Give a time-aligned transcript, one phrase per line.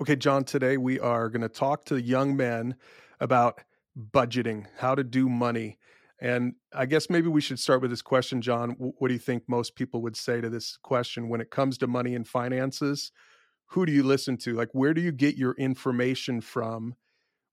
[0.00, 2.74] Okay, John, today we are going to talk to young men
[3.20, 3.60] about
[4.12, 5.78] budgeting, how to do money.
[6.18, 8.70] And I guess maybe we should start with this question, John.
[8.78, 11.86] What do you think most people would say to this question when it comes to
[11.86, 13.12] money and finances?
[13.66, 14.54] Who do you listen to?
[14.54, 16.94] Like, where do you get your information from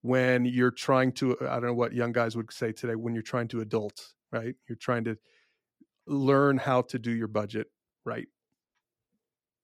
[0.01, 3.13] when you're trying to, uh, I don't know what young guys would say today, when
[3.13, 4.55] you're trying to adult, right?
[4.69, 5.17] You're trying to
[6.05, 7.67] learn how to do your budget
[8.05, 8.29] right.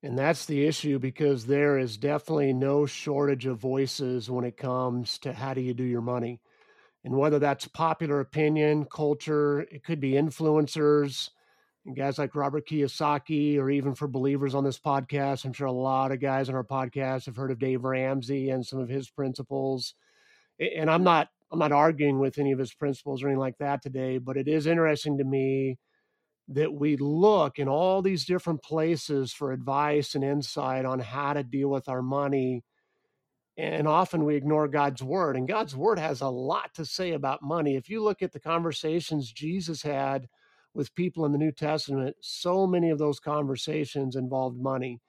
[0.04, 5.18] And that's the issue because there is definitely no shortage of voices when it comes
[5.20, 6.42] to how do you do your money.
[7.06, 11.30] And whether that's popular opinion, culture, it could be influencers,
[11.86, 15.46] and guys like Robert Kiyosaki, or even for believers on this podcast.
[15.46, 18.66] I'm sure a lot of guys on our podcast have heard of Dave Ramsey and
[18.66, 19.96] some of his principles.
[20.60, 23.82] And I'm not I'm not arguing with any of his principles or anything like that
[23.82, 25.78] today, but it is interesting to me
[26.50, 31.44] that we look in all these different places for advice and insight on how to
[31.44, 32.64] deal with our money.
[33.56, 37.44] And often we ignore God's word, and God's word has a lot to say about
[37.44, 37.76] money.
[37.76, 40.28] If you look at the conversations Jesus had
[40.74, 45.00] with people in the New Testament, so many of those conversations involved money.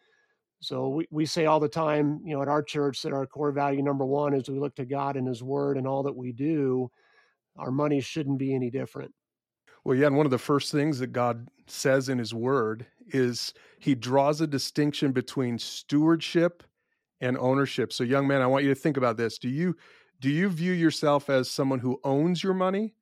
[0.60, 3.52] So we, we say all the time, you know, at our church that our core
[3.52, 6.32] value number one is we look to God and His Word and all that we
[6.32, 6.90] do.
[7.56, 9.12] Our money shouldn't be any different.
[9.84, 13.52] Well, yeah, and one of the first things that God says in his word is
[13.78, 16.62] he draws a distinction between stewardship
[17.20, 17.92] and ownership.
[17.92, 19.38] So young man, I want you to think about this.
[19.38, 19.76] Do you
[20.20, 22.94] do you view yourself as someone who owns your money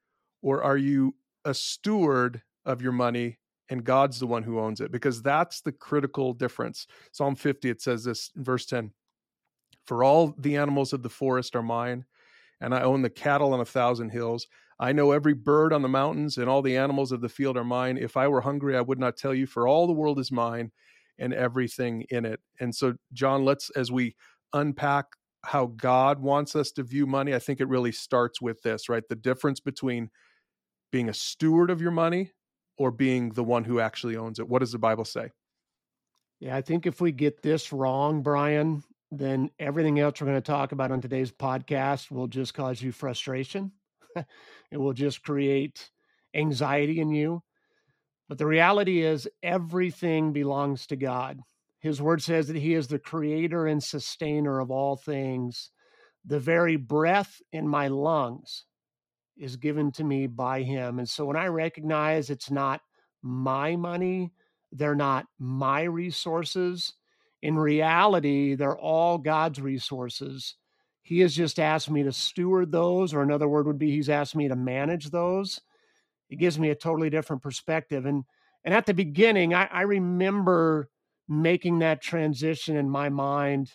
[0.42, 3.38] or are you a steward of your money
[3.69, 4.91] and God's the one who owns it?
[4.91, 6.86] Because that's the critical difference.
[7.12, 8.91] Psalm 50 it says this in verse 10.
[9.84, 12.05] For all the animals of the forest are mine,
[12.60, 14.47] and I own the cattle on a thousand hills.
[14.78, 17.65] I know every bird on the mountains and all the animals of the field are
[17.65, 17.98] mine.
[17.98, 20.73] If I were hungry, I would not tell you, for all the world is mine
[21.19, 22.41] and everything in it.
[22.61, 24.17] And so, John, let's, as we
[24.53, 25.06] unpack
[25.45, 29.06] how God wants us to view money, I think it really starts with this, right?
[29.09, 30.11] The difference between
[30.91, 32.31] being a steward of your money
[32.78, 34.49] or being the one who actually owns it.
[34.49, 35.31] What does the Bible say?
[36.41, 38.82] Yeah, I think if we get this wrong, Brian,
[39.12, 42.91] then everything else we're going to talk about on today's podcast will just cause you
[42.91, 43.71] frustration
[44.71, 45.91] it will just create
[46.34, 47.43] anxiety in you.
[48.28, 51.41] But the reality is, everything belongs to God.
[51.81, 55.71] His word says that He is the creator and sustainer of all things.
[56.25, 58.65] The very breath in my lungs
[59.37, 60.99] is given to me by Him.
[60.99, 62.81] And so when I recognize it's not
[63.23, 64.33] my money,
[64.71, 66.94] they're not my resources,
[67.43, 70.55] in reality, they're all God's resources.
[71.02, 74.36] He has just asked me to steward those, or another word would be he's asked
[74.36, 75.60] me to manage those.
[76.30, 78.06] It gives me a totally different perspective.
[78.06, 78.24] And
[78.64, 80.88] and at the beginning, I, I remember
[81.28, 83.72] making that transition in my mind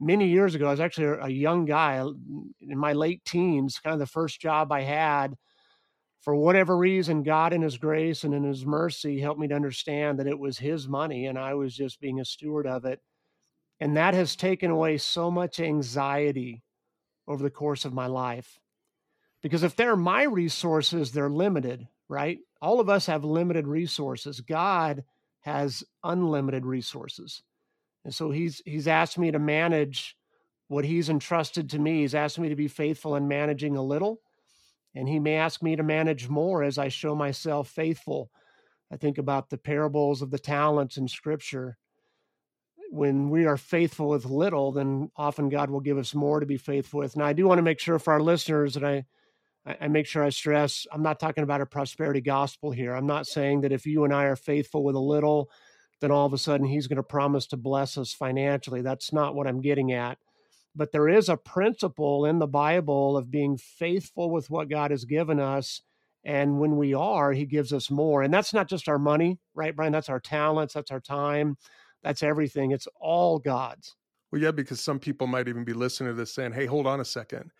[0.00, 0.66] many years ago.
[0.66, 1.98] I was actually a, a young guy
[2.60, 5.36] in my late teens, kind of the first job I had.
[6.22, 10.18] For whatever reason, God in His grace and in His mercy helped me to understand
[10.18, 13.00] that it was His money and I was just being a steward of it.
[13.80, 16.62] And that has taken away so much anxiety
[17.28, 18.58] over the course of my life.
[19.42, 22.38] Because if they're my resources, they're limited, right?
[22.62, 24.40] All of us have limited resources.
[24.40, 25.04] God
[25.40, 27.42] has unlimited resources.
[28.04, 30.16] And so he's he's asked me to manage
[30.68, 32.00] what he's entrusted to me.
[32.00, 34.20] He's asked me to be faithful in managing a little,
[34.94, 38.30] and he may ask me to manage more as I show myself faithful.
[38.92, 41.78] I think about the parables of the talents in scripture
[42.90, 46.56] when we are faithful with little, then often God will give us more to be
[46.56, 47.16] faithful with.
[47.16, 49.04] Now, I do want to make sure for our listeners that I,
[49.80, 52.94] I make sure I stress I'm not talking about a prosperity gospel here.
[52.94, 55.50] I'm not saying that if you and I are faithful with a little,
[56.00, 58.82] then all of a sudden he's going to promise to bless us financially.
[58.82, 60.18] That's not what I'm getting at.
[60.74, 65.04] But there is a principle in the Bible of being faithful with what God has
[65.04, 65.80] given us.
[66.22, 68.22] And when we are, he gives us more.
[68.22, 69.92] And that's not just our money, right, Brian?
[69.92, 71.56] That's our talents, that's our time
[72.02, 72.70] that's everything.
[72.70, 73.96] It's all God's.
[74.30, 77.00] Well, yeah, because some people might even be listening to this saying, hey, hold on
[77.00, 77.52] a second.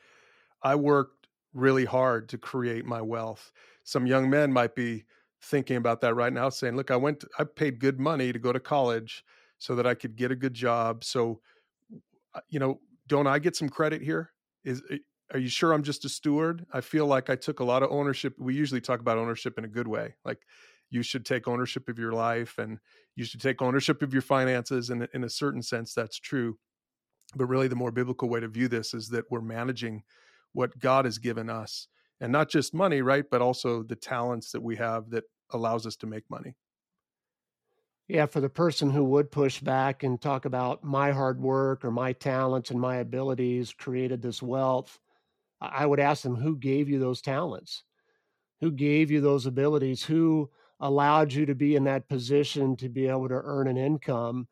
[0.62, 3.53] I worked really hard to create my wealth.
[3.85, 5.05] Some young men might be
[5.43, 8.38] thinking about that right now, saying, look, I went, to, I paid good money to
[8.38, 9.25] go to college
[9.59, 11.05] so that I could get a good job.
[11.05, 11.41] So,
[12.49, 14.33] you know, don't I get some credit here?
[14.65, 14.99] Is, eh,
[15.33, 16.67] are you sure I'm just a steward?
[16.73, 18.35] I feel like I took a lot of ownership.
[18.38, 20.15] We usually talk about ownership in a good way.
[20.25, 20.41] Like
[20.91, 22.79] you should take ownership of your life and
[23.17, 26.59] you should take ownership of your finances and in a certain sense that's true
[27.37, 30.03] but really the more biblical way to view this is that we're managing
[30.53, 31.88] what god has given us
[32.21, 35.97] and not just money right but also the talents that we have that allows us
[35.97, 36.56] to make money
[38.09, 41.91] Yeah, for the person who would push back and talk about my hard work or
[41.91, 45.00] my talents and my abilities created this wealth,
[45.61, 47.85] I would ask them, who gave you those talents?
[48.61, 50.05] Who gave you those abilities?
[50.05, 50.50] Who
[50.81, 54.49] allowed you to be in that position to be able to earn an income?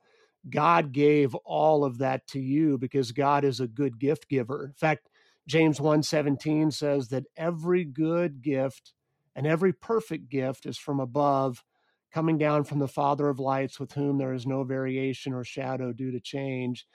[0.49, 4.67] God gave all of that to you because God is a good gift giver.
[4.67, 5.09] In fact,
[5.47, 8.93] James 1:17 says that every good gift
[9.35, 11.63] and every perfect gift is from above
[12.13, 15.93] coming down from the Father of lights, with whom there is no variation or shadow
[15.93, 16.87] due to change.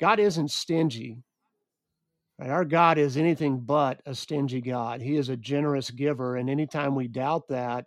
[0.00, 1.22] God isn't stingy.
[2.38, 2.50] Right?
[2.50, 5.00] Our God is anything but a stingy God.
[5.00, 6.36] He is a generous giver.
[6.36, 7.86] And anytime we doubt that,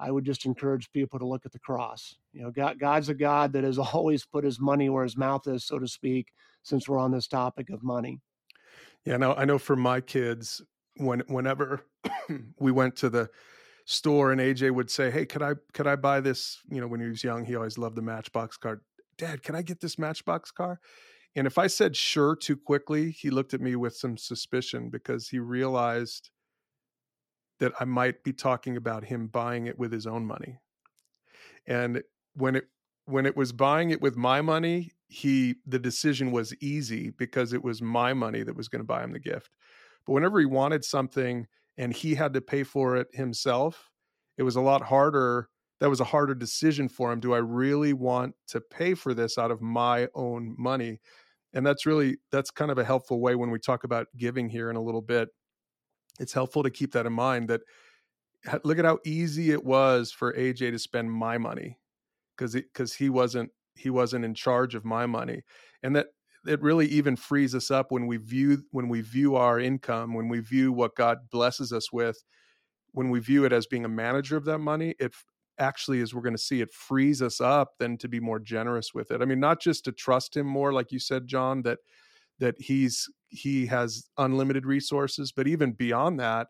[0.00, 2.16] I would just encourage people to look at the cross.
[2.32, 5.46] You know, God, God's a God that has always put his money where his mouth
[5.46, 6.32] is, so to speak,
[6.62, 8.20] since we're on this topic of money.
[9.04, 10.62] Yeah, no, I know for my kids,
[10.96, 11.82] when whenever
[12.58, 13.30] we went to the
[13.84, 17.00] store and AJ would say, "Hey, could I could I buy this?" You know, when
[17.00, 18.82] he was young, he always loved the Matchbox car.
[19.16, 20.80] Dad, can I get this Matchbox car?
[21.36, 25.28] And if I said sure too quickly, he looked at me with some suspicion because
[25.28, 26.30] he realized
[27.60, 30.58] that I might be talking about him buying it with his own money.
[31.66, 32.02] And
[32.34, 32.64] when it
[33.04, 37.62] when it was buying it with my money, he the decision was easy because it
[37.62, 39.50] was my money that was going to buy him the gift.
[40.06, 41.46] But whenever he wanted something
[41.76, 43.90] and he had to pay for it himself,
[44.38, 45.48] it was a lot harder.
[45.80, 47.20] That was a harder decision for him.
[47.20, 51.00] Do I really want to pay for this out of my own money?
[51.52, 54.70] And that's really that's kind of a helpful way when we talk about giving here
[54.70, 55.30] in a little bit.
[56.20, 57.62] It's helpful to keep that in mind that
[58.62, 61.78] look at how easy it was for AJ to spend my money
[62.36, 65.42] because because he wasn't he wasn't in charge of my money
[65.82, 66.06] and that
[66.46, 70.28] it really even frees us up when we view when we view our income when
[70.28, 72.24] we view what god blesses us with
[72.92, 75.14] when we view it as being a manager of that money it
[75.58, 78.94] actually as we're going to see it frees us up then to be more generous
[78.94, 79.20] with it.
[79.20, 81.78] I mean not just to trust him more like you said john that
[82.40, 86.48] that he's he has unlimited resources but even beyond that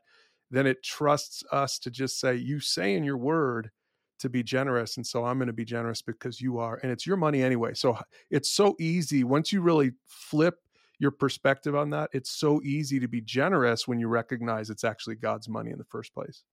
[0.51, 3.71] then it trusts us to just say you say in your word
[4.19, 7.07] to be generous and so i'm going to be generous because you are and it's
[7.07, 7.99] your money anyway so
[8.31, 10.57] it's so easy once you really flip
[10.99, 15.17] your perspective on that it's so easy to be generous when you recognize it's actually
[15.17, 16.45] god's money in the first place.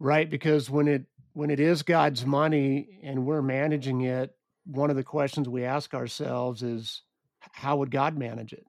[0.00, 4.34] Right because when it when it is god's money and we're managing it
[4.64, 7.02] one of the questions we ask ourselves is
[7.52, 8.66] how would god manage it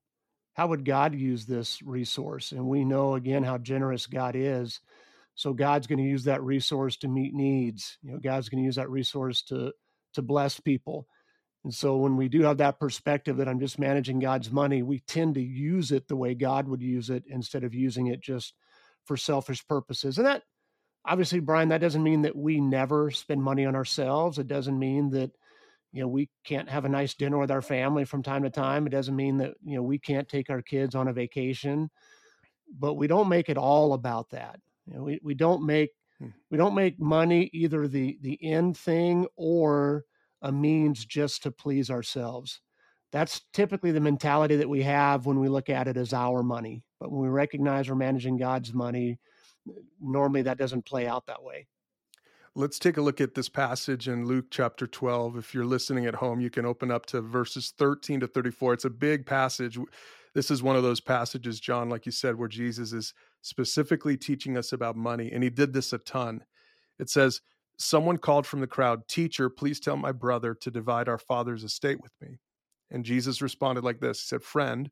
[0.53, 4.79] how would god use this resource and we know again how generous god is
[5.35, 7.97] so God's going to use that resource to meet needs.
[8.01, 9.73] You know, God's going to use that resource to
[10.13, 11.07] to bless people.
[11.63, 14.99] And so when we do have that perspective that I'm just managing God's money, we
[14.99, 18.53] tend to use it the way God would use it instead of using it just
[19.05, 20.17] for selfish purposes.
[20.17, 20.43] And that
[21.05, 24.37] obviously, Brian, that doesn't mean that we never spend money on ourselves.
[24.37, 25.31] It doesn't mean that
[25.91, 28.87] you know we can't have a nice dinner with our family from time to time.
[28.87, 31.89] It doesn't mean that you know we can't take our kids on a vacation.
[32.79, 34.59] But we don't make it all about that.
[34.87, 36.29] You know, we, we don't make hmm.
[36.49, 40.05] we don't make money either the the end thing or
[40.41, 42.61] a means just to please ourselves.
[43.11, 46.83] That's typically the mentality that we have when we look at it as our money.
[46.99, 49.19] But when we recognize we're managing God's money,
[49.99, 51.67] normally that doesn't play out that way.
[52.53, 55.37] Let's take a look at this passage in Luke chapter 12.
[55.37, 58.73] If you're listening at home, you can open up to verses 13 to 34.
[58.73, 59.79] It's a big passage.
[60.33, 64.57] This is one of those passages, John, like you said, where Jesus is specifically teaching
[64.57, 65.31] us about money.
[65.31, 66.43] And he did this a ton.
[66.99, 67.39] It says,
[67.77, 72.01] Someone called from the crowd, Teacher, please tell my brother to divide our father's estate
[72.01, 72.39] with me.
[72.91, 74.91] And Jesus responded like this He said, Friend,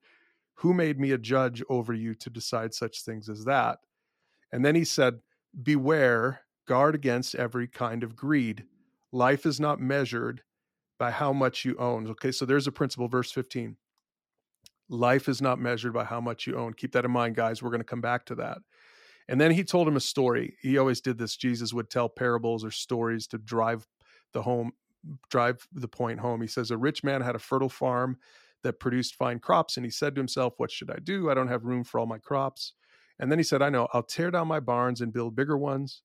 [0.56, 3.80] who made me a judge over you to decide such things as that?
[4.54, 5.20] And then he said,
[5.62, 6.40] Beware,
[6.70, 8.64] guard against every kind of greed.
[9.12, 10.44] Life is not measured
[11.00, 12.08] by how much you own.
[12.12, 13.76] Okay, so there's a principle, verse 15.
[14.88, 16.74] Life is not measured by how much you own.
[16.76, 17.64] Keep that in mind, guys.
[17.64, 18.60] We're going to come back to that.
[19.28, 20.58] And then he told him a story.
[20.62, 21.36] He always did this.
[21.36, 23.88] Jesus would tell parables or stories to drive
[24.34, 24.72] the home,
[25.32, 26.40] drive the point home.
[26.40, 28.18] He says, A rich man had a fertile farm
[28.62, 29.78] that produced fine crops.
[29.78, 31.32] And he said to himself, What should I do?
[31.32, 32.74] I don't have room for all my crops.
[33.18, 36.04] And then he said, I know, I'll tear down my barns and build bigger ones.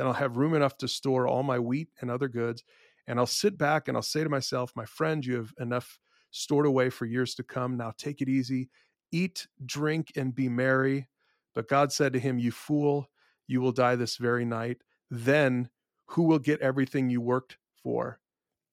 [0.00, 2.64] Then I'll have room enough to store all my wheat and other goods.
[3.06, 5.98] And I'll sit back and I'll say to myself, My friend, you have enough
[6.30, 7.76] stored away for years to come.
[7.76, 8.70] Now take it easy,
[9.12, 11.06] eat, drink, and be merry.
[11.54, 13.10] But God said to him, You fool,
[13.46, 14.78] you will die this very night.
[15.10, 15.68] Then
[16.06, 18.20] who will get everything you worked for?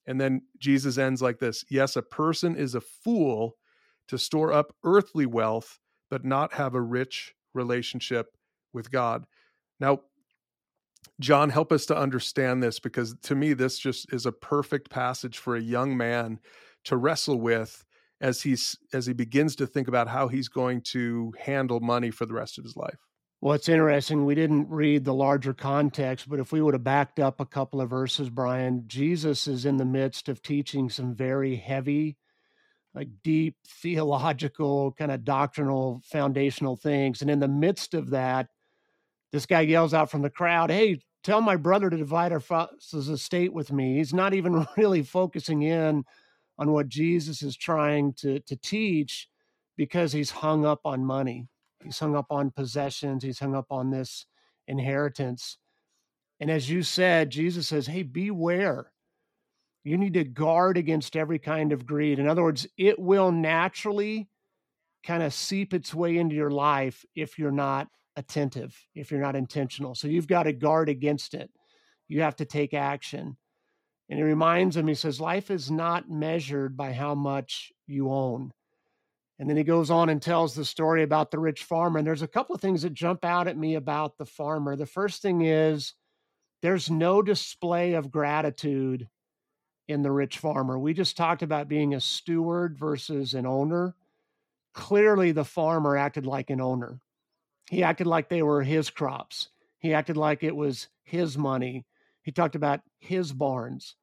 [0.05, 3.57] And then Jesus ends like this Yes, a person is a fool
[4.07, 5.77] to store up earthly wealth,
[6.10, 8.27] but not have a rich relationship
[8.72, 9.25] with God.
[9.81, 10.00] Now,
[11.19, 15.39] John, help us to understand this because to me, this just is a perfect passage
[15.39, 16.39] for a young man
[16.86, 17.83] to wrestle with
[18.21, 22.25] as he's as he begins to think about how he's going to handle money for
[22.25, 23.00] the rest of his life.
[23.39, 24.25] Well, it's interesting.
[24.25, 27.81] We didn't read the larger context, but if we would have backed up a couple
[27.81, 32.17] of verses, Brian, Jesus is in the midst of teaching some very heavy,
[32.95, 37.21] like deep theological, kind of doctrinal, foundational things.
[37.21, 38.47] And in the midst of that,
[39.31, 42.93] this guy yells out from the crowd, Hey, tell my brother to divide our father's
[42.93, 43.98] estate with me.
[43.98, 46.03] He's not even really focusing in
[46.57, 49.27] on what Jesus is trying to, to teach
[49.75, 51.48] because he's hung up on money.
[51.84, 53.24] He's hung up on possessions.
[53.24, 54.25] He's hung up on this
[54.67, 55.57] inheritance.
[56.39, 58.91] And as you said, Jesus says, Hey, beware.
[59.84, 62.19] You need to guard against every kind of greed.
[62.19, 64.27] In other words, it will naturally
[65.05, 69.38] kind of seep its way into your life if you're not attentive, if you're not
[69.38, 69.95] intentional.
[69.95, 71.50] So you've got to guard against it.
[72.09, 73.38] You have to take action.
[74.09, 78.51] And he reminds him, he says, life is not measured by how much you own.
[79.39, 82.00] And then he goes on and tells the story about the rich farmer.
[82.00, 84.75] And there's a couple of things that jump out at me about the farmer.
[84.75, 85.93] The first thing is
[86.62, 89.07] there's no display of gratitude
[89.88, 90.79] in the rich farmer.
[90.79, 93.93] We just talked about being a steward versus an owner.
[94.74, 97.00] Clearly, the farmer acted like an owner.
[97.69, 99.50] He acted like they were his crops.
[99.79, 101.86] He acted like it was his money.
[102.24, 103.95] He talked about his barns.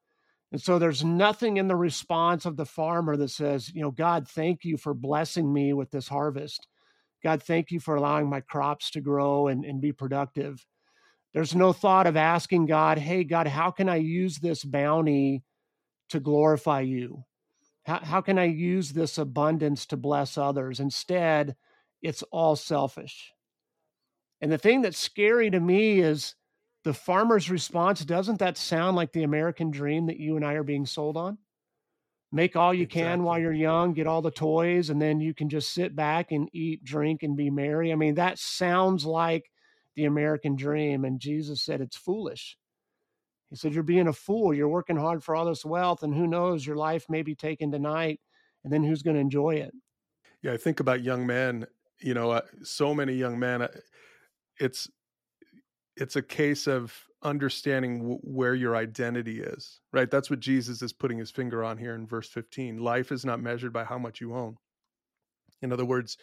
[0.52, 4.28] And so there's nothing in the response of the farmer that says, you know, God,
[4.28, 6.68] thank you for blessing me with this harvest.
[7.24, 10.64] God, thank you for allowing my crops to grow and, and be productive.
[11.32, 15.42] There's no thought of asking God, hey, God, how can I use this bounty
[16.10, 17.24] to glorify you?
[17.84, 20.78] How, how can I use this abundance to bless others?
[20.78, 21.56] Instead,
[22.00, 23.32] it's all selfish.
[24.40, 26.34] And the thing that's scary to me is
[26.84, 30.62] the farmer's response doesn't that sound like the American dream that you and I are
[30.62, 31.38] being sold on?
[32.30, 33.02] Make all you exactly.
[33.02, 36.32] can while you're young, get all the toys, and then you can just sit back
[36.32, 37.92] and eat, drink, and be merry.
[37.92, 39.50] I mean, that sounds like
[39.94, 41.04] the American dream.
[41.04, 42.58] And Jesus said it's foolish.
[43.50, 44.52] He said, You're being a fool.
[44.52, 47.70] You're working hard for all this wealth, and who knows, your life may be taken
[47.70, 48.20] tonight,
[48.64, 49.72] and then who's going to enjoy it?
[50.42, 51.66] Yeah, I think about young men,
[52.00, 53.62] you know, uh, so many young men.
[53.62, 53.68] Uh,
[54.60, 54.88] it's
[55.96, 56.92] it's a case of
[57.22, 60.10] understanding w- where your identity is right?
[60.10, 63.40] That's what jesus is putting his finger on here in verse 15 life is not
[63.40, 64.56] measured by how much you own.
[65.62, 66.16] In other words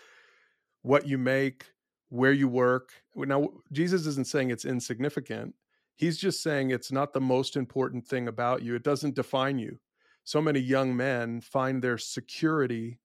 [0.83, 1.65] what you make
[2.09, 2.89] where you work.
[3.15, 5.55] Now jesus isn't saying it's insignificant.
[5.95, 8.75] He's just saying it's not the most important thing about you.
[8.75, 9.79] It doesn't define you.
[10.23, 12.99] So many young men find their security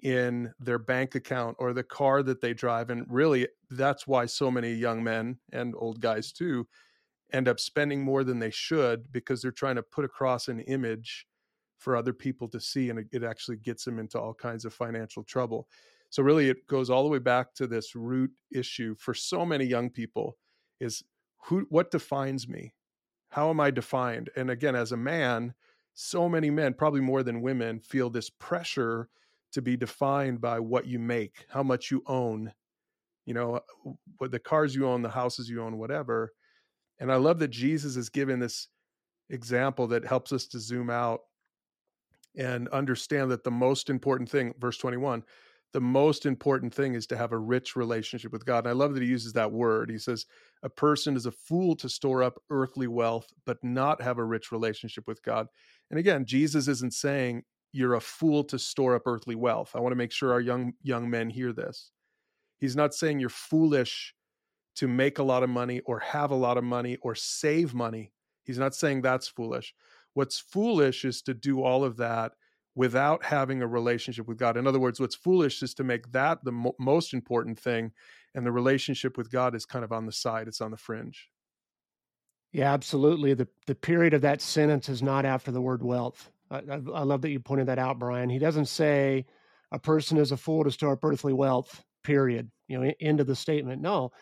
[0.00, 2.90] in their bank account or the car that they drive.
[2.90, 6.66] And really, that's why so many young men and old guys too
[7.32, 11.26] end up spending more than they should because they're trying to put across an image
[11.76, 12.90] for other people to see.
[12.90, 15.68] And it, actually gets them into all kinds of financial trouble.
[16.10, 19.64] So, really, it goes all the way back to this root issue for so many
[19.64, 20.36] young people
[20.80, 21.02] is
[21.44, 22.72] who what defines me
[23.30, 25.54] how am i defined and again as a man
[25.94, 29.08] so many men probably more than women feel this pressure
[29.52, 32.52] to be defined by what you make, how much you own,
[33.26, 36.32] you know, uh, what the cars you own, the houses you own, whatever.
[36.98, 38.68] And I love that Jesus is given this
[39.30, 41.20] example that helps us to zoom out
[42.36, 45.22] and understand that the most important thing, verse 21,
[45.72, 48.60] the most important thing is to have a rich relationship with God.
[48.60, 49.90] And I love that he uses that word.
[49.90, 50.24] He says,
[50.62, 54.50] A person is a fool to store up earthly wealth, but not have a rich
[54.50, 55.46] relationship with God.
[55.90, 59.72] And again, Jesus isn't saying you're a fool to store up earthly wealth.
[59.74, 61.90] I want to make sure our young young men hear this.
[62.58, 64.14] He's not saying you're foolish
[64.76, 68.12] to make a lot of money or have a lot of money or save money.
[68.44, 69.74] He's not saying that's foolish.
[70.14, 72.32] What's foolish is to do all of that
[72.74, 74.56] without having a relationship with God.
[74.56, 77.92] In other words, what's foolish is to make that the mo- most important thing
[78.34, 81.28] and the relationship with God is kind of on the side, it's on the fringe.
[82.52, 83.34] Yeah, absolutely.
[83.34, 86.30] The the period of that sentence is not after the word wealth.
[86.50, 86.62] I,
[86.94, 88.30] I, love that you pointed that out, Brian.
[88.30, 89.26] He doesn't say
[89.72, 91.82] a person is a fool to store up earthly wealth.
[92.04, 92.50] Period.
[92.68, 93.82] You know, end of the statement.
[93.82, 94.12] No,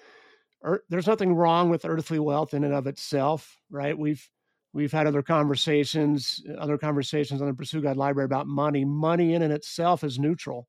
[0.64, 3.96] er, there's nothing wrong with earthly wealth in and of itself, right?
[3.96, 4.28] We've
[4.72, 8.84] we've had other conversations, other conversations on the Pursue God Library about money.
[8.84, 10.68] Money in and itself is neutral.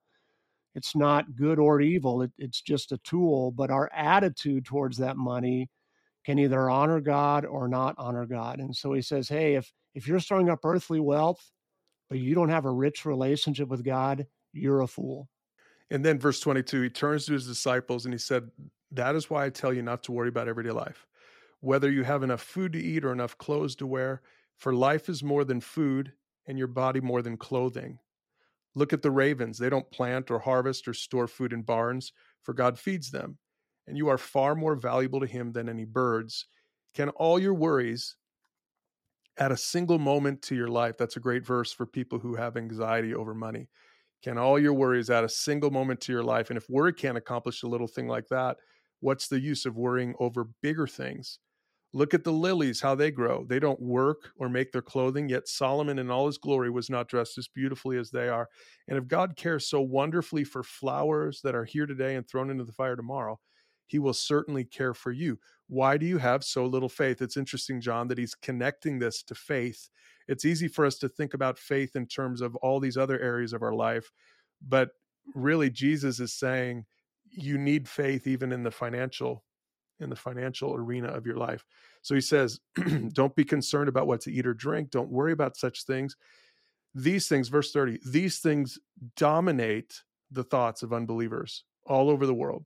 [0.76, 2.22] It's not good or evil.
[2.22, 3.52] It, it's just a tool.
[3.52, 5.70] But our attitude towards that money
[6.27, 8.60] can either honor God or not honor God.
[8.60, 11.39] And so he says, hey, if if you're storing up earthly wealth,
[12.10, 15.29] but you don't have a rich relationship with God, you're a fool.
[15.89, 18.51] And then verse 22, he turns to his disciples and he said,
[18.91, 21.07] That is why I tell you not to worry about everyday life,
[21.62, 24.22] whether you have enough food to eat or enough clothes to wear.
[24.57, 26.12] For life is more than food,
[26.46, 28.00] and your body more than clothing.
[28.75, 29.57] Look at the ravens.
[29.57, 32.12] They don't plant or harvest or store food in barns,
[32.43, 33.38] for God feeds them.
[33.88, 36.46] And you are far more valuable to Him than any birds.
[36.94, 38.15] Can all your worries
[39.39, 40.98] add a single moment to your life?
[40.98, 43.70] That's a great verse for people who have anxiety over money.
[44.24, 46.50] Can all your worries add a single moment to your life?
[46.50, 48.58] And if worry can't accomplish a little thing like that,
[49.00, 51.39] what's the use of worrying over bigger things?
[51.94, 53.46] Look at the lilies, how they grow.
[53.46, 57.08] They don't work or make their clothing, yet Solomon in all his glory was not
[57.08, 58.50] dressed as beautifully as they are.
[58.88, 62.65] And if God cares so wonderfully for flowers that are here today and thrown into
[62.65, 63.39] the fire tomorrow,
[63.88, 65.39] he will certainly care for you.
[65.67, 67.22] Why do you have so little faith?
[67.22, 69.89] It's interesting, John, that he's connecting this to faith.
[70.27, 73.53] It's easy for us to think about faith in terms of all these other areas
[73.53, 74.12] of our life,
[74.65, 74.89] but
[75.36, 76.86] really, Jesus is saying
[77.29, 79.44] you need faith even in the financial
[80.00, 81.65] in the financial arena of your life.
[82.03, 82.60] So he says,
[83.13, 84.91] don't be concerned about what to eat or drink.
[84.91, 86.15] Don't worry about such things.
[86.94, 88.77] These things, verse 30, these things
[89.15, 92.63] dominate the thoughts of unbelievers all over the world,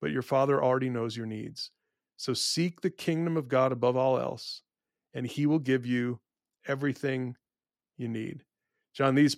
[0.00, 1.70] but your Father already knows your needs.
[2.16, 4.62] So seek the kingdom of God above all else,
[5.14, 6.20] and he will give you
[6.66, 7.36] everything
[7.96, 8.44] you need.
[8.94, 9.36] John, these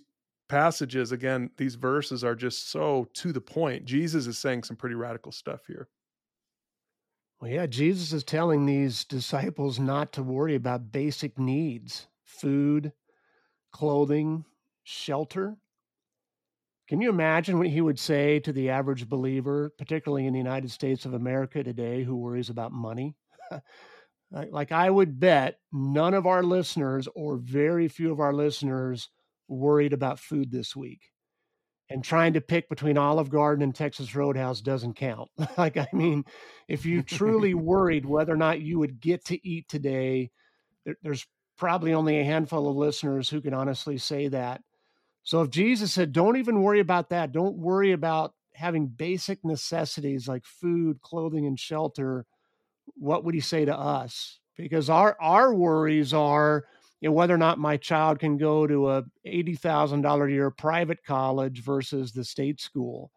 [0.48, 3.84] passages, again, these verses are just so to the point.
[3.84, 5.88] Jesus is saying some pretty radical stuff here.
[7.40, 12.92] Well, yeah, Jesus is telling these disciples not to worry about basic needs food,
[13.72, 14.44] clothing,
[14.82, 15.56] shelter.
[16.90, 20.72] Can you imagine what he would say to the average believer, particularly in the United
[20.72, 23.14] States of America today, who worries about money?
[24.32, 29.08] like I would bet none of our listeners or very few of our listeners
[29.46, 31.00] worried about food this week
[31.90, 35.30] and trying to pick between Olive Garden and Texas Roadhouse doesn't count.
[35.56, 36.24] like, I mean,
[36.66, 40.32] if you truly worried whether or not you would get to eat today,
[40.84, 41.24] there, there's
[41.56, 44.60] probably only a handful of listeners who can honestly say that.
[45.22, 50.28] So if Jesus said, don't even worry about that, don't worry about having basic necessities
[50.28, 52.26] like food, clothing, and shelter,
[52.94, 54.40] what would he say to us?
[54.56, 56.64] Because our our worries are,
[57.00, 61.04] you know, whether or not my child can go to a $80,000 a year private
[61.04, 63.10] college versus the state school,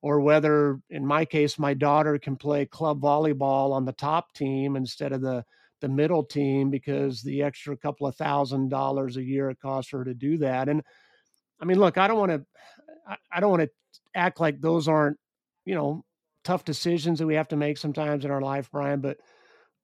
[0.00, 4.76] or whether, in my case, my daughter can play club volleyball on the top team
[4.76, 5.44] instead of the
[5.80, 10.04] the middle team because the extra couple of thousand dollars a year it costs her
[10.04, 10.68] to do that.
[10.68, 10.82] And
[11.60, 12.44] I mean, look, I don't want to,
[13.32, 13.70] I don't want to
[14.14, 15.18] act like those aren't,
[15.64, 16.04] you know,
[16.44, 19.00] tough decisions that we have to make sometimes in our life, Brian.
[19.00, 19.18] But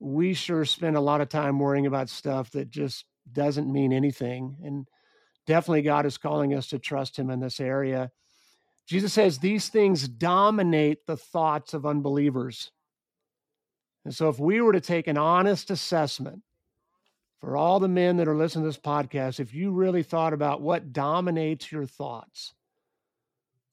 [0.00, 4.56] we sure spend a lot of time worrying about stuff that just doesn't mean anything.
[4.64, 4.86] And
[5.46, 8.10] definitely God is calling us to trust him in this area.
[8.86, 12.70] Jesus says these things dominate the thoughts of unbelievers.
[14.04, 16.42] And so if we were to take an honest assessment
[17.40, 20.62] for all the men that are listening to this podcast, if you really thought about
[20.62, 22.54] what dominates your thoughts,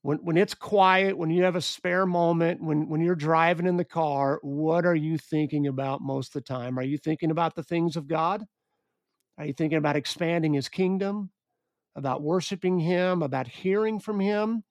[0.01, 3.77] when, when it's quiet, when you have a spare moment, when, when you're driving in
[3.77, 6.77] the car, what are you thinking about most of the time?
[6.77, 8.45] Are you thinking about the things of God?
[9.37, 11.31] Are you thinking about expanding his kingdom,
[11.95, 14.63] about worshiping him, about hearing from him?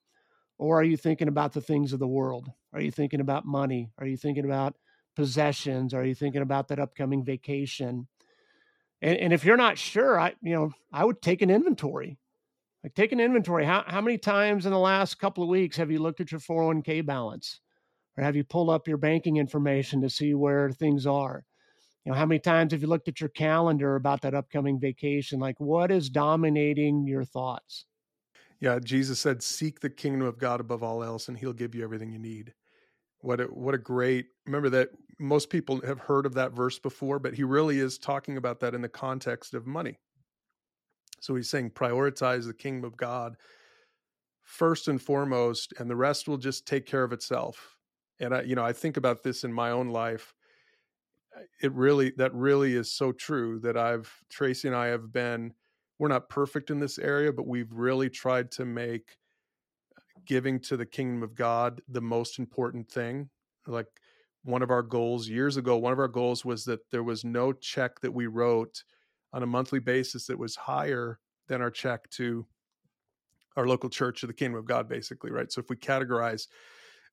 [0.58, 2.48] Or are you thinking about the things of the world?
[2.74, 3.90] Are you thinking about money?
[3.98, 4.76] Are you thinking about
[5.16, 5.94] possessions?
[5.94, 8.06] Are you thinking about that upcoming vacation?
[9.02, 12.18] And, and if you're not sure, I you know I would take an inventory.
[12.82, 13.66] Like take an inventory.
[13.66, 16.40] How how many times in the last couple of weeks have you looked at your
[16.40, 17.60] 401k balance?
[18.16, 21.44] Or have you pulled up your banking information to see where things are?
[22.04, 25.38] you know how many times have you looked at your calendar about that upcoming vacation
[25.38, 27.86] like what is dominating your thoughts
[28.60, 31.82] yeah jesus said seek the kingdom of god above all else and he'll give you
[31.82, 32.52] everything you need
[33.20, 34.88] what a, what a great remember that
[35.22, 38.74] most people have heard of that verse before but he really is talking about that
[38.74, 39.98] in the context of money.
[41.20, 43.36] So he's saying prioritize the kingdom of god
[44.42, 47.76] first and foremost and the rest will just take care of itself.
[48.20, 50.34] And i you know i think about this in my own life.
[51.62, 55.54] It really that really is so true that I've Tracy and I have been
[55.98, 59.16] we're not perfect in this area, but we've really tried to make
[60.24, 63.30] giving to the kingdom of God the most important thing.
[63.66, 63.86] Like
[64.44, 67.52] one of our goals years ago, one of our goals was that there was no
[67.52, 68.82] check that we wrote
[69.32, 72.46] on a monthly basis that was higher than our check to
[73.56, 75.50] our local church of the kingdom of God, basically, right?
[75.52, 76.48] So if we categorize,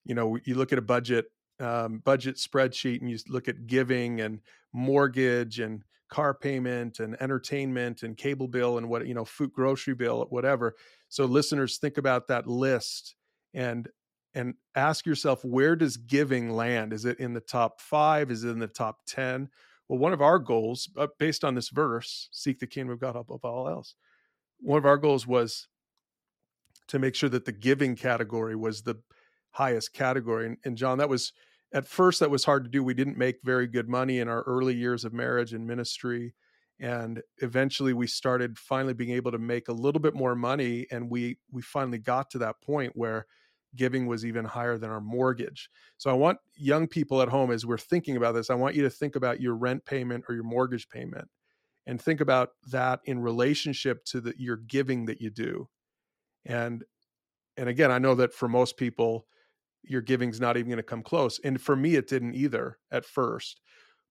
[0.05, 1.25] you know, you look at a budget
[1.59, 4.39] um, budget spreadsheet and you look at giving and
[4.71, 9.93] mortgage and car payment and entertainment and cable bill and what you know food grocery
[9.93, 10.75] bill whatever
[11.07, 13.15] so listeners think about that list
[13.53, 13.89] and
[14.33, 18.49] and ask yourself where does giving land is it in the top 5 is it
[18.49, 19.49] in the top 10
[19.87, 23.15] Well, one of our goals, uh, based on this verse, seek the kingdom of God
[23.15, 23.95] above all else,
[24.59, 25.67] one of our goals was
[26.87, 28.95] to make sure that the giving category was the
[29.51, 30.47] highest category.
[30.47, 31.33] And, and John, that was
[31.73, 32.83] at first that was hard to do.
[32.83, 36.33] We didn't make very good money in our early years of marriage and ministry.
[36.79, 40.87] And eventually we started finally being able to make a little bit more money.
[40.91, 43.27] And we we finally got to that point where
[43.75, 45.69] giving was even higher than our mortgage.
[45.97, 48.84] So I want young people at home as we're thinking about this, I want you
[48.84, 51.27] to think about your rent payment or your mortgage payment
[51.86, 55.67] and think about that in relationship to the your giving that you do.
[56.45, 56.84] And
[57.58, 59.25] and again, I know that for most people
[59.84, 61.39] your giving's not even going to come close.
[61.43, 63.62] And for me, it didn't either at first.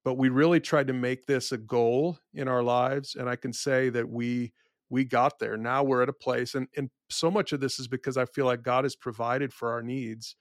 [0.04, 3.16] But we really tried to make this a goal in our lives.
[3.16, 4.52] And I can say that we
[4.90, 5.56] we got there.
[5.56, 8.46] Now we're at a place, and, and so much of this is because I feel
[8.46, 10.36] like God has provided for our needs.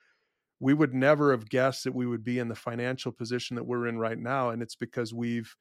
[0.60, 3.88] We would never have guessed that we would be in the financial position that we're
[3.88, 4.50] in right now.
[4.50, 5.56] And it's because we've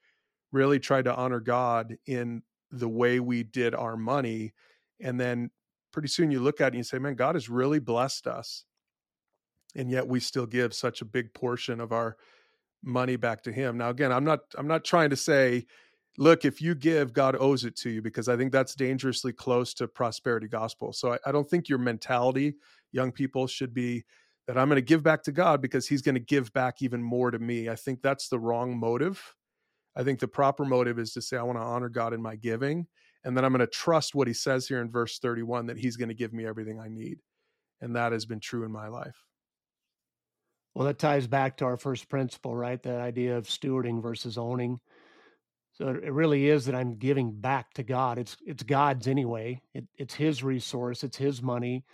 [0.53, 4.55] really tried to honor God in the way we did our money.
[4.99, 5.51] And then
[5.93, 8.65] pretty soon you look at it and you say, man, God has really blessed us
[9.77, 12.17] and yet we still give such a big portion of our
[12.83, 15.65] money back to him now again i'm not i'm not trying to say
[16.19, 19.75] look if you give god owes it to you because i think that's dangerously close
[19.75, 22.55] to prosperity gospel so i, I don't think your mentality
[22.93, 24.05] young people should be
[24.47, 27.03] that i'm going to give back to god because he's going to give back even
[27.03, 29.35] more to me i think that's the wrong motive
[29.97, 32.37] i think the proper motive is to say i want to honor god in my
[32.37, 32.87] giving
[33.25, 35.97] and then i'm going to trust what he says here in verse 31 that he's
[35.97, 37.19] going to give me everything i need
[37.81, 39.27] and that has been true in my life
[40.77, 42.83] well, that ties back to our first principle, right?
[42.83, 44.79] That idea of stewarding versus owning.
[45.77, 48.17] So it really is that I'm giving back to God.
[48.19, 49.61] It's it's God's anyway.
[49.75, 51.05] It, it's His resource.
[51.05, 51.85] It's His money.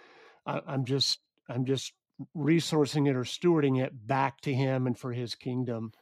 [0.47, 1.19] I, I'm just
[1.49, 1.93] I'm just
[2.37, 5.93] resourcing it or stewarding it back to Him and for His kingdom.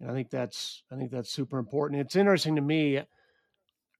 [0.00, 2.00] And I think that's I think that's super important.
[2.00, 3.00] It's interesting to me.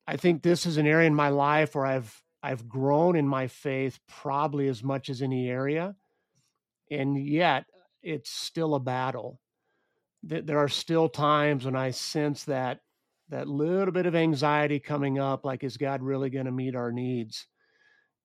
[0.08, 3.46] I think this is an area in my life where I've I've grown in my
[3.46, 5.94] faith probably as much as any area,
[6.90, 7.66] and yet
[8.02, 9.40] it's still a battle.
[10.24, 12.80] There are still times when I sense that
[13.30, 16.92] that little bit of anxiety coming up, like is God really going to meet our
[16.92, 17.46] needs?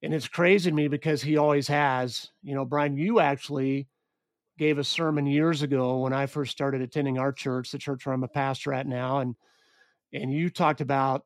[0.03, 2.29] And it's crazy to me because He always has.
[2.43, 3.87] You know, Brian, you actually
[4.57, 8.13] gave a sermon years ago when I first started attending our church, the church where
[8.13, 9.35] I'm a pastor at now, and
[10.13, 11.25] and you talked about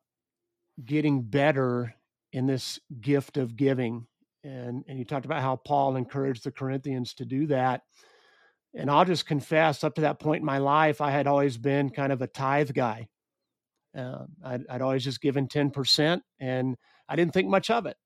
[0.84, 1.94] getting better
[2.32, 4.06] in this gift of giving
[4.44, 7.82] and and you talked about how Paul encouraged the Corinthians to do that
[8.74, 11.90] and I'll just confess, up to that point in my life, I had always been
[11.90, 13.08] kind of a tithe guy.
[13.98, 17.98] Uh, I'd, I'd, always just given 10%, and I didn't think much of it.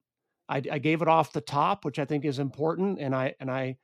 [0.47, 2.99] I, I, gave it off the top, which I think is important.
[2.99, 3.77] And I, and I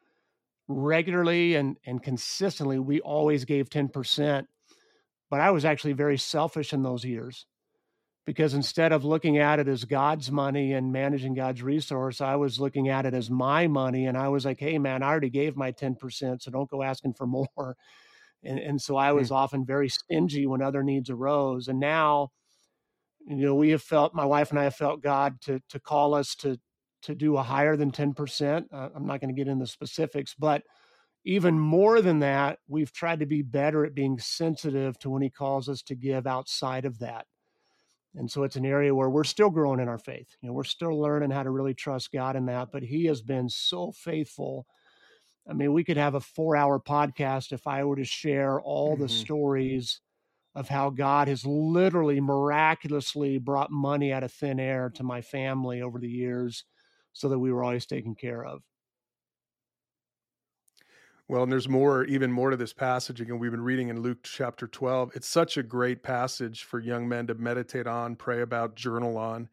[0.69, 4.45] regularly and, and consistently, we always gave 10%.
[5.29, 7.45] But I was actually very selfish in those years
[8.25, 12.59] because instead of looking at it as God's money and managing God's resource, I was
[12.59, 14.05] looking at it as my money.
[14.05, 17.13] And I was like, hey, man, I already gave my 10%, so don't go asking
[17.13, 17.25] for
[17.57, 17.75] more.
[18.43, 19.36] And, and so I was mm.
[19.36, 21.67] often very stingy when other needs arose.
[21.67, 22.30] And now,
[23.28, 26.13] you know, we have felt, my wife and I have felt God to, to call
[26.13, 26.58] us to,
[27.04, 28.65] to do a higher than 10%.
[28.71, 30.63] Uh, I'm not going to get into specifics, but
[31.25, 35.30] even more than that, we've tried to be better at being sensitive to when he
[35.30, 37.25] calls us to give outside of that
[38.15, 40.36] and so it's an area where we're still growing in our faith.
[40.41, 43.21] You know, we're still learning how to really trust God in that, but He has
[43.21, 44.65] been so faithful.
[45.47, 48.93] I mean, we could have a four hour podcast if I were to share all
[48.93, 49.04] mm-hmm.
[49.04, 50.02] the stories
[50.56, 55.82] of how God has literally miraculously brought money out of thin air to my family
[55.82, 56.65] over the years
[57.13, 58.62] so that we were always taken care of.
[61.28, 63.21] Well, and there's more, even more to this passage.
[63.21, 65.12] Again, we've been reading in Luke chapter 12.
[65.13, 69.47] It's such a great passage for young men to meditate on, pray about, journal on.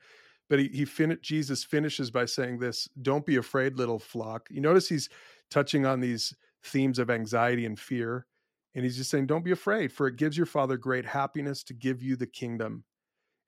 [0.49, 4.49] But he, he fin- Jesus finishes by saying this Don't be afraid, little flock.
[4.51, 5.11] You notice he's
[5.51, 8.27] touching on these themes of anxiety and fear.
[8.75, 11.75] And he's just saying, Don't be afraid, for it gives your Father great happiness to
[11.75, 12.85] give you the kingdom.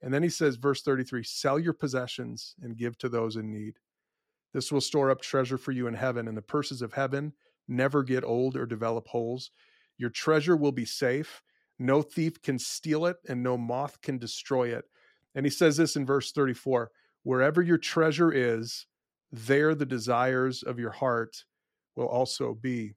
[0.01, 3.77] And then he says, verse 33 Sell your possessions and give to those in need.
[4.53, 7.33] This will store up treasure for you in heaven, and the purses of heaven
[7.67, 9.51] never get old or develop holes.
[9.97, 11.41] Your treasure will be safe.
[11.77, 14.85] No thief can steal it, and no moth can destroy it.
[15.35, 16.91] And he says this in verse 34
[17.23, 18.87] wherever your treasure is,
[19.31, 21.43] there the desires of your heart
[21.99, 22.95] will also be.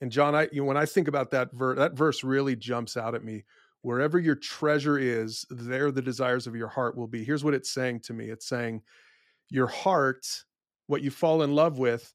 [0.00, 2.96] And John, I you know, when I think about that verse, that verse really jumps
[2.96, 3.44] out at me.
[3.82, 7.24] Wherever your treasure is, there the desires of your heart will be.
[7.24, 8.30] Here's what it's saying to me.
[8.30, 8.82] It's saying
[9.48, 10.26] your heart,
[10.88, 12.12] what you fall in love with,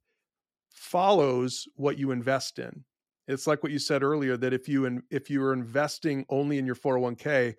[0.69, 2.83] follows what you invest in.
[3.27, 6.57] It's like what you said earlier that if you in, if you are investing only
[6.57, 7.55] in your 401k,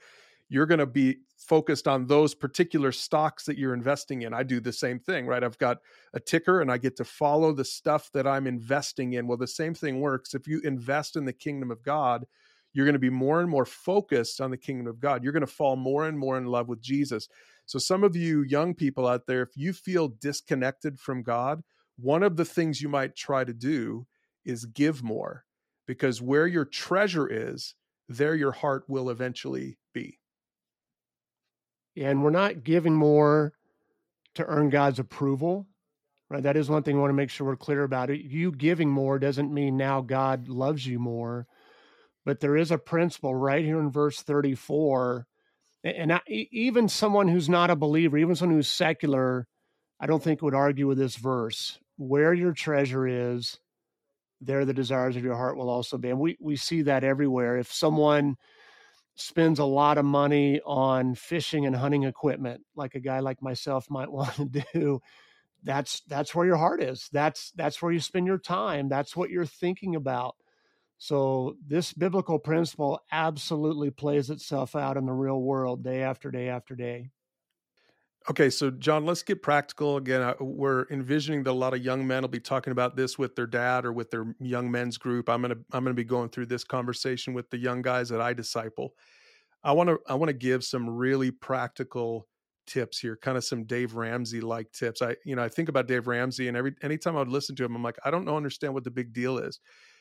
[0.52, 4.34] you're going to be focused on those particular stocks that you're investing in.
[4.34, 5.42] I do the same thing, right?
[5.42, 5.78] I've got
[6.12, 9.26] a ticker and I get to follow the stuff that I'm investing in.
[9.26, 10.34] Well, the same thing works.
[10.34, 12.26] If you invest in the kingdom of God,
[12.74, 15.24] you're going to be more and more focused on the kingdom of God.
[15.24, 17.28] You're going to fall more and more in love with Jesus.
[17.64, 21.62] So, some of you young people out there, if you feel disconnected from God,
[21.96, 24.06] one of the things you might try to do
[24.44, 25.44] is give more
[25.86, 27.74] because where your treasure is,
[28.08, 29.78] there your heart will eventually.
[31.96, 33.52] And we're not giving more
[34.34, 35.66] to earn God's approval,
[36.30, 36.42] right?
[36.42, 38.10] That is one thing I want to make sure we're clear about.
[38.10, 38.22] It.
[38.22, 41.46] You giving more doesn't mean now God loves you more,
[42.24, 45.26] but there is a principle right here in verse 34.
[45.84, 49.46] And I, even someone who's not a believer, even someone who's secular,
[50.00, 51.78] I don't think would argue with this verse.
[51.96, 53.58] Where your treasure is,
[54.40, 56.10] there the desires of your heart will also be.
[56.10, 57.58] And we, we see that everywhere.
[57.58, 58.36] If someone
[59.14, 63.86] spends a lot of money on fishing and hunting equipment, like a guy like myself
[63.90, 65.00] might want to do,
[65.62, 67.08] that's that's where your heart is.
[67.12, 68.88] That's that's where you spend your time.
[68.88, 70.36] That's what you're thinking about.
[70.98, 76.48] So this biblical principle absolutely plays itself out in the real world day after day
[76.48, 77.10] after day.
[78.30, 80.22] Okay, so John, let's get practical again.
[80.22, 83.34] Uh, we're envisioning that a lot of young men will be talking about this with
[83.34, 85.28] their dad or with their young men's group.
[85.28, 88.32] I'm gonna I'm gonna be going through this conversation with the young guys that I
[88.32, 88.94] disciple.
[89.64, 92.28] I want to I want to give some really practical
[92.66, 95.02] tips here, kind of some Dave Ramsey like tips.
[95.02, 97.64] I you know I think about Dave Ramsey, and every anytime I would listen to
[97.64, 99.60] him, I'm like I don't know understand what the big deal is.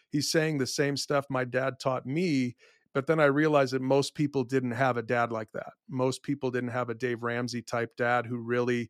[0.09, 2.55] He's saying the same stuff my dad taught me,
[2.93, 5.73] but then I realized that most people didn't have a dad like that.
[5.89, 8.89] Most people didn't have a Dave Ramsey type dad who really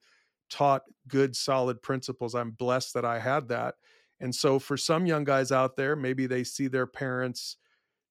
[0.49, 2.33] taught good, solid principles.
[2.33, 3.75] I'm blessed that I had that.
[4.19, 7.57] And so for some young guys out there, maybe they see their parents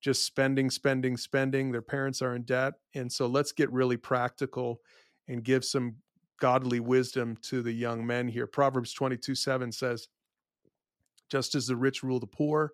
[0.00, 1.72] just spending, spending, spending.
[1.72, 2.74] Their parents are in debt.
[2.94, 4.81] And so let's get really practical
[5.29, 5.96] and give some
[6.40, 8.46] godly wisdom to the young men here.
[8.46, 10.09] Proverbs 22 7 says,
[11.31, 12.72] Just as the rich rule the poor,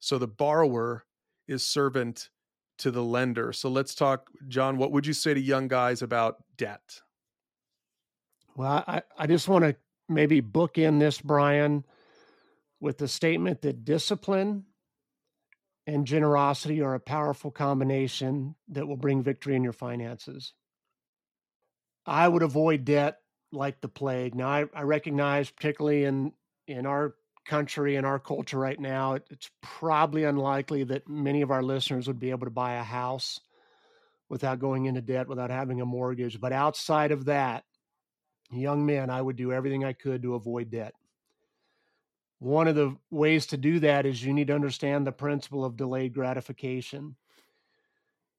[0.00, 1.04] so the borrower
[1.48, 2.30] is servant
[2.78, 3.52] to the lender.
[3.52, 4.76] So let's talk, John.
[4.76, 7.00] What would you say to young guys about debt?
[8.56, 9.76] Well, I, I just want to
[10.08, 11.84] maybe book in this, Brian,
[12.80, 14.64] with the statement that discipline
[15.86, 20.52] and generosity are a powerful combination that will bring victory in your finances.
[22.04, 23.18] I would avoid debt
[23.52, 24.34] like the plague.
[24.34, 26.32] Now, I, I recognize, particularly in
[26.66, 31.62] in our country and our culture right now, it's probably unlikely that many of our
[31.62, 33.40] listeners would be able to buy a house
[34.28, 36.40] without going into debt, without having a mortgage.
[36.40, 37.64] But outside of that,
[38.50, 40.94] young men, I would do everything I could to avoid debt.
[42.38, 45.76] One of the ways to do that is you need to understand the principle of
[45.76, 47.16] delayed gratification.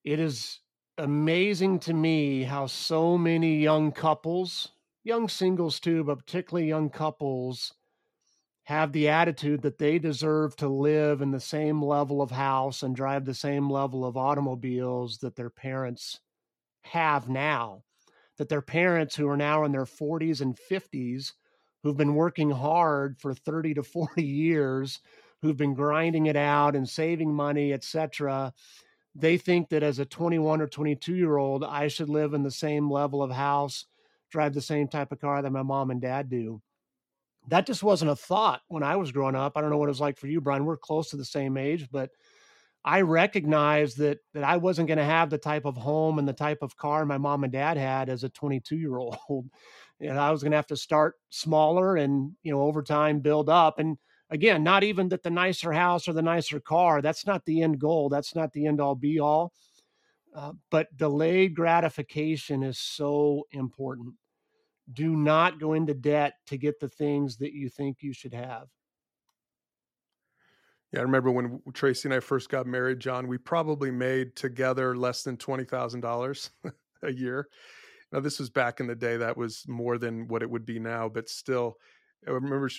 [0.04, 0.60] It is
[0.98, 4.72] amazing to me how so many young couples,
[5.04, 7.74] young singles too, but particularly young couples,
[8.63, 12.95] have the attitude that they deserve to live in the same level of house and
[12.95, 16.21] drive the same level of automobiles that their parents
[16.84, 17.84] have now.
[18.38, 21.34] That their parents, who are now in their 40s and 50s,
[21.84, 25.02] who've been working hard for 30 to 40 years,
[25.41, 28.54] who've been grinding it out and saving money, etc.,
[29.15, 32.49] they think that as a 21 or 22 year old, I should live in the
[32.49, 33.86] same level of house,
[34.32, 36.62] drive the same type of car that my mom and dad do
[37.50, 39.54] that just wasn't a thought when I was growing up.
[39.56, 40.66] I don't know what it was like for you, Brian.
[40.66, 42.10] We're close to the same age, but
[42.86, 46.34] I recognized that that I wasn't going to have the type of home and the
[46.34, 49.18] type of car my mom and dad had as a 22 year old.
[50.00, 53.48] And I was going to have to start smaller and you know over time build
[53.48, 53.80] up.
[53.80, 53.98] And
[54.30, 57.02] again, not even that the nicer house or the nicer car.
[57.02, 58.10] That's not the end goal.
[58.10, 59.54] That's not the end all be all.
[60.36, 64.16] Uh, but delayed gratification is so important
[64.91, 68.67] do not go into debt to get the things that you think you should have.
[70.91, 74.96] Yeah, I remember when Tracy and I first got married, John, we probably made together
[74.96, 76.50] less than $20,000
[77.04, 77.48] a year.
[78.12, 80.78] Now, this was back in the day, that was more than what it would be
[80.78, 81.78] now, but still,
[82.28, 82.69] I remember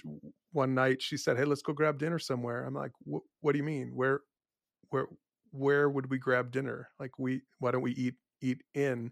[0.53, 2.65] one night she said, Hey, let's go grab dinner somewhere.
[2.65, 3.91] I'm like, What do you mean?
[3.95, 4.21] Where,
[4.91, 5.07] where,
[5.51, 6.89] where would we grab dinner?
[7.01, 9.11] Like, we, why don't we eat, eat in?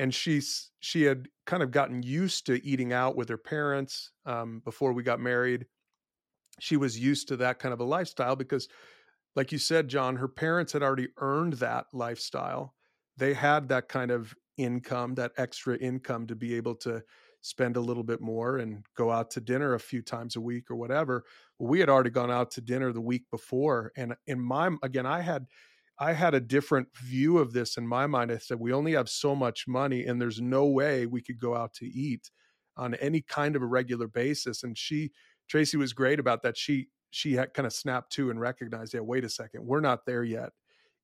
[0.00, 4.62] And she's she had kind of gotten used to eating out with her parents um,
[4.64, 5.66] before we got married
[6.58, 8.66] she was used to that kind of a lifestyle because
[9.36, 12.74] like you said john her parents had already earned that lifestyle
[13.18, 17.02] they had that kind of income that extra income to be able to
[17.42, 20.70] spend a little bit more and go out to dinner a few times a week
[20.70, 21.24] or whatever.
[21.58, 23.92] We had already gone out to dinner the week before.
[23.96, 25.46] And in my, again, I had,
[26.02, 28.32] I had a different view of this in my mind.
[28.32, 31.54] I said, we only have so much money and there's no way we could go
[31.54, 32.30] out to eat
[32.74, 34.62] on any kind of a regular basis.
[34.62, 35.10] And she,
[35.46, 36.56] Tracy was great about that.
[36.56, 40.06] She, she had kind of snapped to and recognized, yeah, wait a second, we're not
[40.06, 40.50] there yet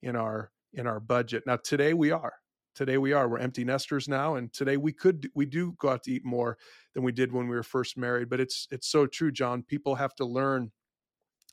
[0.01, 1.43] in our, in our budget.
[1.47, 2.33] Now today we are,
[2.75, 4.37] today we are, we're empty nesters now.
[4.37, 6.57] And today we could, we do go out to eat more
[6.95, 9.97] than we did when we were first married, but it's, it's so true, John, people
[9.97, 10.73] have to learn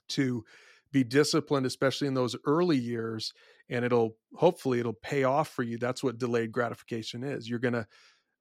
[0.10, 0.46] to
[0.94, 3.34] be disciplined especially in those early years
[3.70, 7.74] and it'll hopefully it'll pay off for you that's what delayed gratification is you're going
[7.74, 7.86] to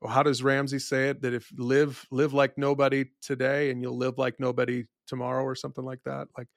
[0.07, 4.19] how does ramsey say it that if live live like nobody today and you'll live
[4.19, 6.49] like nobody tomorrow or something like that like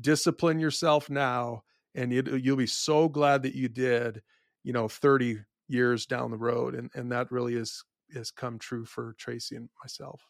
[0.00, 1.62] discipline yourself now
[1.94, 4.22] and it, you'll be so glad that you did
[4.64, 5.38] you know 30
[5.68, 7.84] years down the road and and that really is
[8.14, 10.22] has come true for tracy and myself.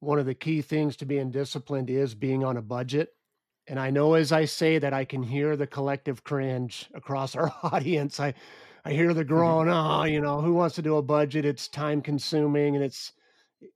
[0.00, 3.10] One of the key things to being disciplined is being on a budget
[3.68, 7.52] and I know as I say that, I can hear the collective cringe across our
[7.62, 8.18] audience.
[8.18, 8.34] I,
[8.84, 9.34] I hear the mm-hmm.
[9.34, 11.44] groan, oh, you know, who wants to do a budget?
[11.44, 13.12] It's time consuming and it's,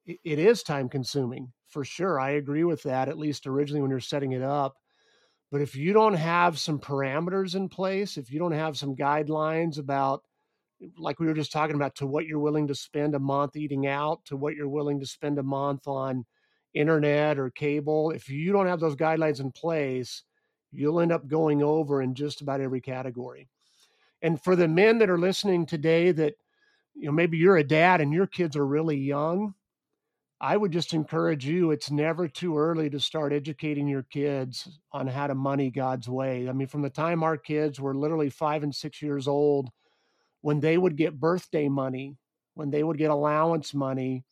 [0.07, 2.21] it is time consuming for sure.
[2.21, 4.77] I agree with that, at least originally when you're setting it up.
[5.51, 9.79] But if you don't have some parameters in place, if you don't have some guidelines
[9.79, 10.23] about,
[10.99, 13.87] like we were just talking about, to what you're willing to spend a month eating
[13.87, 16.25] out, to what you're willing to spend a month on
[16.75, 20.23] internet or cable, if you don't have those guidelines in place,
[20.71, 23.49] you'll end up going over in just about every category.
[24.23, 26.35] And for the men that are listening today that
[26.95, 29.55] you know maybe you're a dad and your kids are really young,
[30.41, 35.07] I would just encourage you it's never too early to start educating your kids on
[35.07, 36.49] how to money God's way.
[36.49, 39.71] I mean from the time our kids were literally 5 and 6 years old
[40.41, 42.17] when they would get birthday money,
[42.55, 44.25] when they would get allowance money,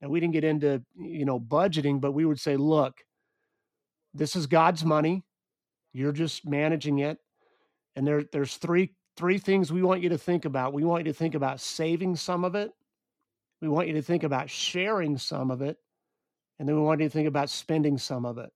[0.00, 3.04] and we didn't get into you know budgeting but we would say look
[4.14, 5.24] this is god's money.
[5.92, 7.18] You're just managing it
[7.96, 10.72] and there there's three three things we want you to think about.
[10.72, 12.70] We want you to think about saving some of it.
[13.60, 15.76] We want you to think about sharing some of it
[16.58, 18.50] and then we want you to think about spending some of it.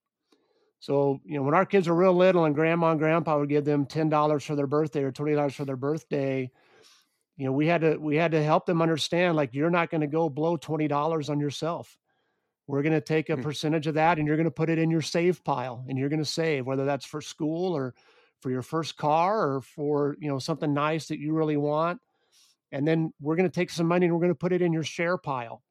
[0.79, 3.65] So you know when our kids were real little and grandma and grandpa would give
[3.65, 6.49] them $10 for their birthday or $20 for their birthday
[7.37, 10.01] you know we had to we had to help them understand like you're not going
[10.01, 11.97] to go blow $20 on yourself.
[12.67, 13.41] We're going to take a hmm.
[13.41, 16.09] percentage of that and you're going to put it in your save pile and you're
[16.09, 17.93] going to save whether that's for school or
[18.41, 21.99] for your first car or for you know something nice that you really want
[22.71, 24.73] and then we're going to take some money and we're going to put it in
[24.73, 25.61] your share pile.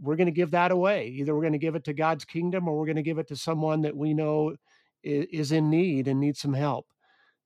[0.00, 1.08] We're going to give that away.
[1.08, 3.28] Either we're going to give it to god's kingdom or we're going to give it
[3.28, 4.54] to someone that we know
[5.02, 6.86] is in need and needs some help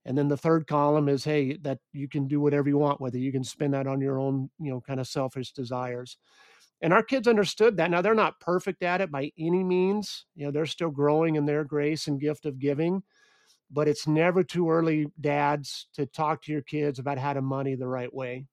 [0.05, 3.15] and then the third column is hey that you can do whatever you want with
[3.15, 3.21] it.
[3.21, 6.17] You can spend that on your own you know kind of selfish desires.
[6.81, 7.91] And our kids understood that.
[7.93, 10.27] Now they're not perfect at it by any means.
[10.35, 13.03] You know they're still growing in their grace and gift of giving
[13.73, 17.75] but it's never too early dads to talk to your kids about how to money
[17.75, 18.47] the right way.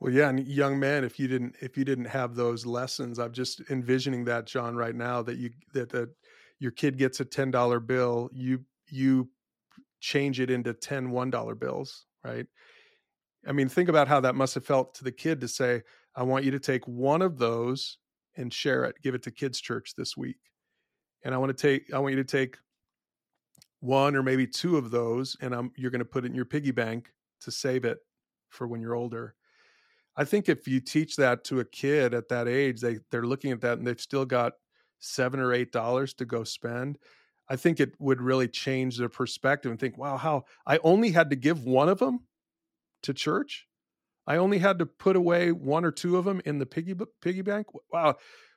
[0.00, 3.32] Well yeah and young man if you didn't if you didn't have those lessons i'm
[3.32, 6.10] just envisioning that john right now that you that, that
[6.58, 9.30] your kid gets a $10 bill you you
[10.00, 12.46] change it into 10 $1 bills, right?
[13.46, 15.82] I mean, think about how that must have felt to the kid to say,
[16.14, 17.98] I want you to take one of those
[18.36, 20.38] and share it, give it to kids' church this week.
[21.24, 22.56] And I want to take, I want you to take
[23.80, 26.44] one or maybe two of those, and I'm, you're going to put it in your
[26.44, 27.98] piggy bank to save it
[28.48, 29.34] for when you're older.
[30.16, 33.52] I think if you teach that to a kid at that age, they they're looking
[33.52, 34.54] at that and they've still got
[34.98, 36.98] seven or eight dollars to go spend.
[37.48, 41.30] I think it would really change their perspective and think, wow, how I only had
[41.30, 42.20] to give one of them
[43.02, 43.66] to church.
[44.26, 47.42] I only had to put away one or two of them in the piggy piggy
[47.42, 47.68] bank.
[47.92, 48.16] Wow,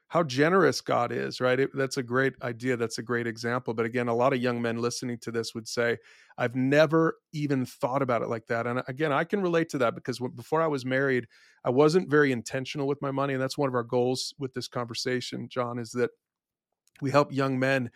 [0.10, 1.60] how generous God is, right?
[1.60, 2.76] It, that's a great idea.
[2.76, 3.76] That's a great example.
[3.76, 5.98] But again, a lot of young men listening to this would say,
[6.36, 8.66] I've never even thought about it like that.
[8.66, 11.28] And again, I can relate to that because before I was married,
[11.64, 13.34] I wasn't very intentional with my money.
[13.34, 16.10] And that's one of our goals with this conversation, John, is that
[17.02, 17.92] we help young men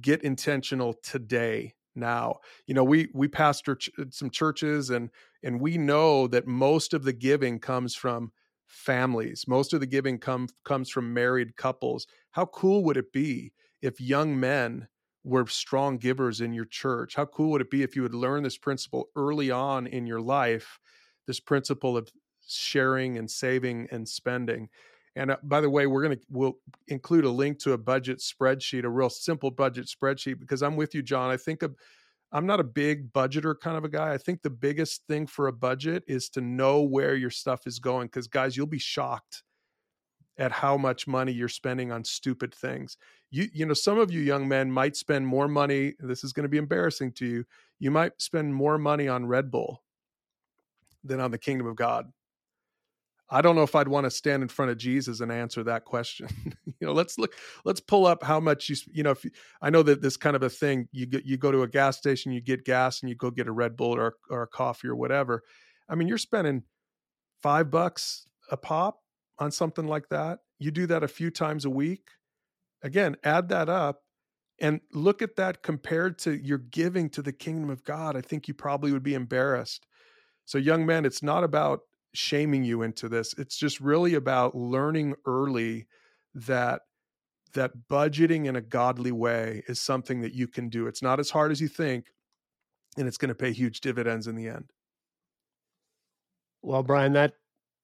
[0.00, 2.36] get intentional today now.
[2.66, 5.10] You know we we pastor ch- uh, some churches and
[5.42, 8.32] and we know that most of the giving comes from
[8.66, 9.46] families.
[9.48, 12.06] Most of the giving come comes from married couples.
[12.32, 14.88] How cool would it be if young men
[15.24, 17.14] were strong givers in your church?
[17.16, 20.20] How cool would it be if you would learn this principle early on in your
[20.20, 20.78] life
[21.26, 22.10] this principle of
[22.46, 24.68] sharing and saving and spending
[25.16, 26.58] and uh, by the way, we're going to we'll
[26.88, 30.94] include a link to a budget spreadsheet, a real simple budget spreadsheet, because I'm with
[30.94, 31.30] you, John.
[31.30, 31.74] I think of
[32.32, 34.12] I'm not a big budgeter kind of a guy.
[34.12, 37.80] I think the biggest thing for a budget is to know where your stuff is
[37.80, 39.42] going because guys, you'll be shocked
[40.38, 42.96] at how much money you're spending on stupid things.
[43.30, 46.44] You you know, some of you young men might spend more money, this is going
[46.44, 47.44] to be embarrassing to you.
[47.80, 49.82] You might spend more money on Red Bull
[51.02, 52.12] than on the kingdom of God.
[53.30, 55.84] I don't know if I'd want to stand in front of Jesus and answer that
[55.84, 56.28] question.
[56.66, 59.30] you know, let's look, let's pull up how much you, you know, if you,
[59.62, 61.96] I know that this kind of a thing, you get, you go to a gas
[61.96, 64.88] station, you get gas and you go get a Red Bull or, or a coffee
[64.88, 65.42] or whatever.
[65.88, 66.64] I mean, you're spending
[67.42, 68.98] five bucks a pop
[69.38, 70.40] on something like that.
[70.58, 72.08] You do that a few times a week.
[72.82, 74.00] Again, add that up
[74.60, 78.16] and look at that compared to your giving to the kingdom of God.
[78.16, 79.86] I think you probably would be embarrassed.
[80.44, 81.80] So, young men, it's not about
[82.12, 83.34] shaming you into this.
[83.38, 85.86] It's just really about learning early
[86.34, 86.82] that
[87.54, 90.86] that budgeting in a godly way is something that you can do.
[90.86, 92.06] It's not as hard as you think,
[92.96, 94.70] and it's going to pay huge dividends in the end.
[96.62, 97.34] Well, Brian, that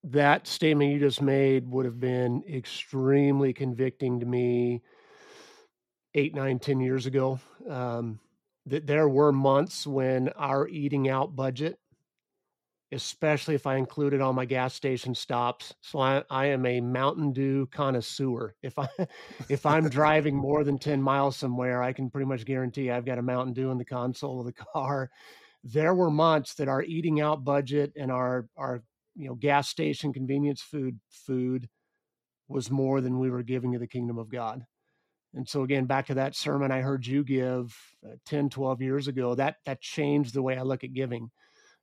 [0.04, 4.82] that statement you just made would have been extremely convicting to me
[6.14, 7.40] eight, nine, ten years ago.
[7.68, 8.20] Um,
[8.66, 11.78] that there were months when our eating out budget
[12.92, 15.74] especially if I included all my gas station stops.
[15.80, 18.54] So I, I am a Mountain Dew connoisseur.
[18.62, 18.88] If I
[19.48, 23.18] if I'm driving more than 10 miles somewhere, I can pretty much guarantee I've got
[23.18, 25.10] a Mountain Dew in the console of the car.
[25.64, 28.82] There were months that our eating out budget and our our
[29.16, 31.68] you know gas station convenience food food
[32.48, 34.64] was more than we were giving to the kingdom of God.
[35.34, 37.76] And so again back to that sermon I heard you give
[38.06, 41.30] uh, 10 12 years ago that that changed the way I look at giving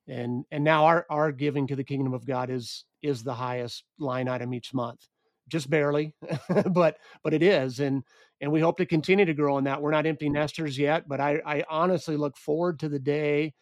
[0.08, 3.84] and and now our our giving to the kingdom of god is is the highest
[3.98, 5.08] line item each month
[5.48, 6.14] just barely
[6.72, 8.02] but but it is and
[8.40, 9.80] and we hope to continue to grow in that.
[9.80, 13.54] We're not empty nesters yet but i i honestly look forward to the day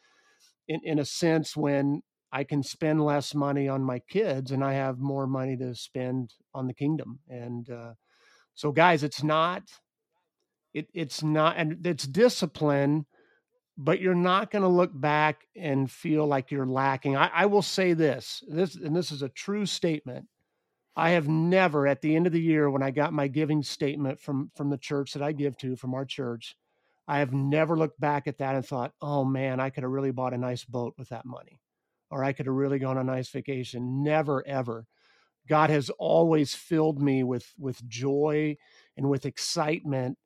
[0.68, 4.72] in in a sense when i can spend less money on my kids and i
[4.72, 7.92] have more money to spend on the kingdom and uh
[8.54, 9.62] so guys it's not
[10.72, 13.06] it it's not and it's discipline
[13.78, 17.16] but you're not going to look back and feel like you're lacking.
[17.16, 20.26] I, I, will say this, this, and this is a true statement.
[20.94, 24.20] I have never, at the end of the year, when I got my giving statement
[24.20, 26.54] from from the church that I give to, from our church,
[27.08, 30.10] I have never looked back at that and thought, "Oh man, I could have really
[30.10, 31.60] bought a nice boat with that money,
[32.10, 34.86] or I could have really gone on a nice vacation." Never, ever.
[35.48, 38.58] God has always filled me with with joy
[38.96, 40.18] and with excitement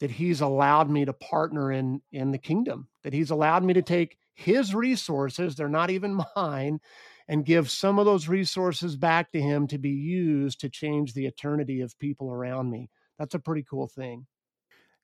[0.00, 3.82] that he's allowed me to partner in in the kingdom that he's allowed me to
[3.82, 6.80] take his resources they're not even mine
[7.28, 11.26] and give some of those resources back to him to be used to change the
[11.26, 12.88] eternity of people around me.
[13.18, 14.26] That's a pretty cool thing.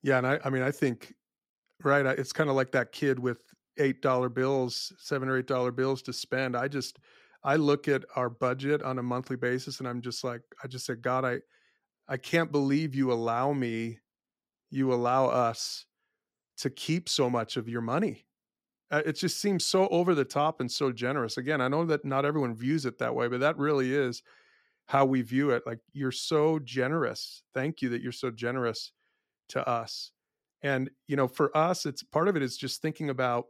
[0.03, 1.15] Yeah and i i mean i think
[1.83, 3.43] right it's kind of like that kid with
[3.79, 6.57] eight dollar bills seven or eight dollar bills to spend.
[6.57, 6.99] I just
[7.43, 10.87] i look at our budget on a monthly basis and i'm just like i just
[10.87, 11.39] said god i
[12.09, 13.99] i can't believe you allow me
[14.75, 15.87] you allow us
[16.59, 18.27] to keep so much of your money.
[18.91, 21.37] Uh, it just seems so over the top and so generous.
[21.37, 24.23] Again, I know that not everyone views it that way, but that really is
[24.87, 25.63] how we view it.
[25.67, 27.43] Like you're so generous.
[27.55, 28.93] Thank you that you're so generous
[29.49, 30.13] to us.
[30.63, 33.47] And you know, for us, it's part of it is just thinking about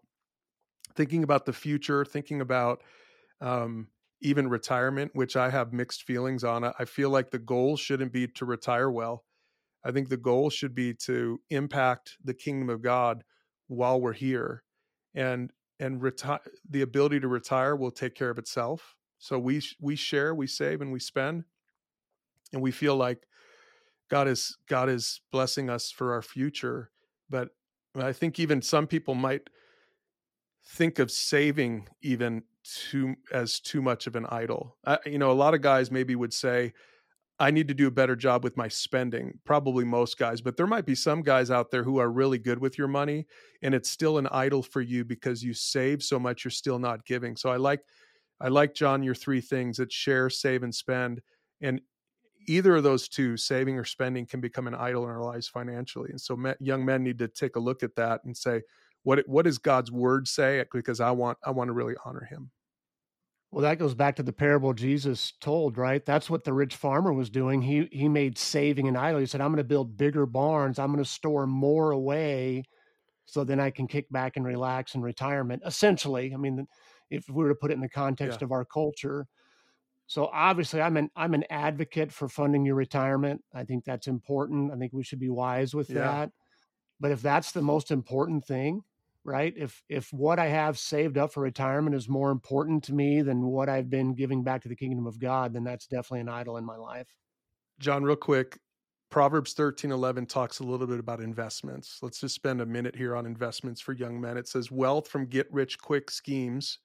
[0.97, 2.83] thinking about the future, thinking about
[3.41, 3.89] um,
[4.21, 6.65] even retirement, which I have mixed feelings on.
[6.65, 9.25] I feel like the goal shouldn't be to retire well.
[9.85, 13.25] I think the goal should be to impact the kingdom of God
[13.67, 14.63] while we're here,
[15.15, 16.41] and and retire.
[16.69, 18.97] The ability to retire will take care of itself.
[19.19, 21.45] So we we share, we save, and we spend,
[22.53, 23.27] and we feel like
[24.09, 26.91] God is God is blessing us for our future.
[27.31, 27.51] But
[27.97, 29.49] I think even some people might
[30.67, 34.77] think of saving even too as too much of an idol.
[34.87, 36.73] I, you know, a lot of guys maybe would say,
[37.39, 39.39] I need to do a better job with my spending.
[39.45, 42.61] Probably most guys, but there might be some guys out there who are really good
[42.61, 43.27] with your money
[43.63, 47.05] and it's still an idol for you because you save so much you're still not
[47.05, 47.37] giving.
[47.37, 47.83] So I like
[48.41, 51.23] I like John your three things that share, save and spend
[51.61, 51.81] and
[52.47, 56.11] either of those two, saving or spending can become an idol in our lives financially.
[56.11, 58.63] And so young men need to take a look at that and say
[59.03, 62.51] what what does God's word say because I want I want to really honor him.
[63.55, 66.05] Well, that goes back to the parable Jesus told, right?
[66.05, 67.63] That's what the rich farmer was doing.
[67.63, 69.21] He he made saving an idol.
[69.21, 70.81] He said, "I'm going to build bigger barns.
[70.81, 72.65] I'm going to store more away,
[73.27, 76.67] so then I can kick back and relax in retirement." Essentially, I mean,
[77.11, 78.47] if we were to put it in the context yeah.
[78.47, 79.29] of our culture.
[80.09, 83.45] So obviously, I'm an I'm an advocate for funding your retirement.
[83.55, 84.73] I think that's important.
[84.73, 86.01] I think we should be wise with yeah.
[86.01, 86.31] that.
[86.99, 88.81] But if that's the most important thing,
[89.25, 89.55] right?
[89.57, 93.43] If if what I have saved up for retirement is more important to me than
[93.43, 96.57] what I've been giving back to the kingdom of God, then that's definitely an idol
[96.57, 97.09] in my life.
[97.79, 98.59] John, real quick,
[99.11, 101.99] Proverbs 13 11 talks a little bit about investments.
[102.03, 104.37] Let's just spend a minute here on investments for young men.
[104.37, 106.79] It says, Wealth from get rich quick schemes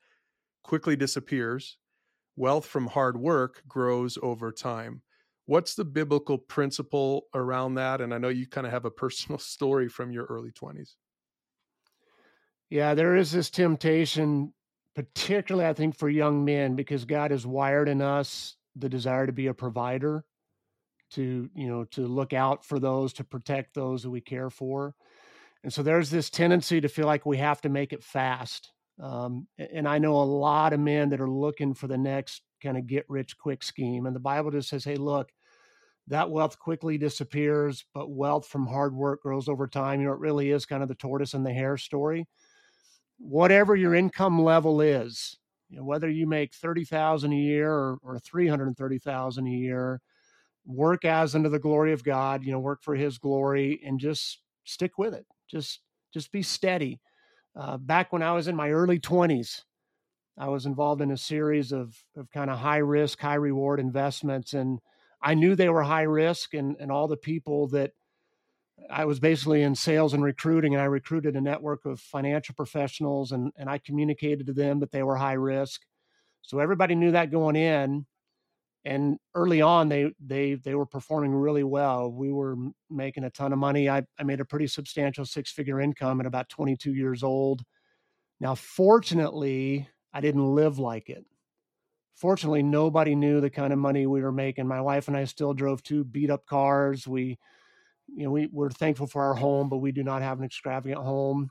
[0.64, 1.78] quickly disappears,
[2.36, 5.02] wealth from hard work grows over time.
[5.46, 8.02] What's the biblical principle around that?
[8.02, 10.96] And I know you kind of have a personal story from your early 20s.
[12.70, 14.53] Yeah, there is this temptation,
[14.95, 19.34] particularly I think for young men, because God has wired in us the desire to
[19.34, 20.24] be a provider,
[21.11, 24.93] to you know, to look out for those, to protect those that we care for,
[25.63, 28.72] and so there's this tendency to feel like we have to make it fast.
[29.01, 32.78] Um, and I know a lot of men that are looking for the next kind
[32.78, 35.32] of get rich quick scheme, and the Bible just says, "Hey, look."
[36.07, 40.01] That wealth quickly disappears, but wealth from hard work grows over time.
[40.01, 42.28] You know, it really is kind of the tortoise and the hare story
[43.20, 45.38] whatever your income level is,
[45.70, 50.01] you know, whether you make 30,000 a year or, or 330,000 a year,
[50.65, 54.41] work as unto the glory of God, you know, work for his glory and just
[54.63, 55.26] stick with it.
[55.49, 55.82] Just,
[56.13, 56.99] just be steady.
[57.55, 59.61] Uh, back when I was in my early 20s,
[60.38, 64.53] I was involved in a series of, of kind of high risk, high reward investments.
[64.53, 64.80] And
[65.22, 67.91] I knew they were high risk and, and all the people that
[68.90, 73.32] I was basically in sales and recruiting, and I recruited a network of financial professionals,
[73.32, 75.82] and and I communicated to them that they were high risk.
[76.42, 78.06] So everybody knew that going in,
[78.86, 82.12] and early on they they they were performing really well.
[82.12, 82.56] We were
[82.90, 83.90] making a ton of money.
[83.90, 87.64] I I made a pretty substantial six figure income at about 22 years old.
[88.40, 91.26] Now, fortunately, I didn't live like it.
[92.16, 94.68] Fortunately, nobody knew the kind of money we were making.
[94.68, 97.08] My wife and I still drove two beat up cars.
[97.08, 97.38] We
[98.16, 101.01] you know, we, we're thankful for our home, but we do not have an extravagant
[101.01, 101.49] home.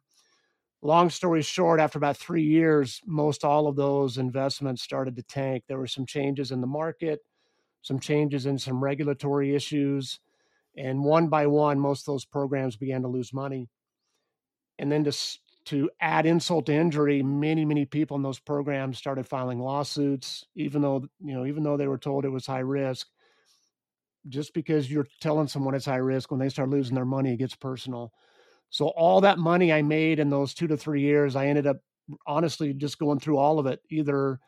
[0.80, 5.64] Long story short, after about three years, most all of those investments started to tank.
[5.66, 7.20] There were some changes in the market,
[7.82, 10.20] some changes in some regulatory issues.
[10.76, 13.68] And one by one, most of those programs began to lose money.
[14.78, 15.12] And then to,
[15.64, 20.82] to add insult to injury, many, many people in those programs started filing lawsuits, even
[20.82, 23.08] though, you know, even though they were told it was high risk
[24.28, 27.38] just because you're telling someone it's high risk when they start losing their money, it
[27.38, 28.12] gets personal.
[28.70, 31.78] So all that money I made in those two to three years, I ended up
[32.26, 34.40] honestly just going through all of it, either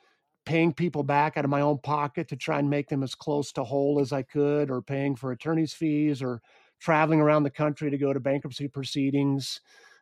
[0.45, 3.53] paying people back out of my own pocket to try and make them as close
[3.53, 6.43] to whole as I could, or paying for attorney's fees, or
[6.81, 9.61] traveling around the country to go to bankruptcy proceedings.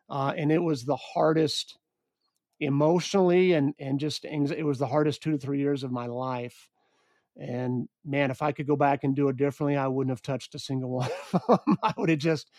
[0.09, 1.77] Uh, and it was the hardest
[2.61, 6.69] emotionally and and just it was the hardest two to three years of my life
[7.37, 10.55] and man, if I could go back and do it differently, I wouldn't have touched
[10.55, 11.77] a single one of them.
[11.83, 12.51] I would have just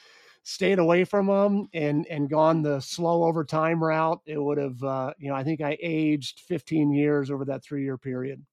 [0.42, 4.20] stayed away from them and and gone the slow over time route.
[4.26, 7.84] It would have, uh, you know, I think I aged 15 years over that three
[7.84, 8.44] year period.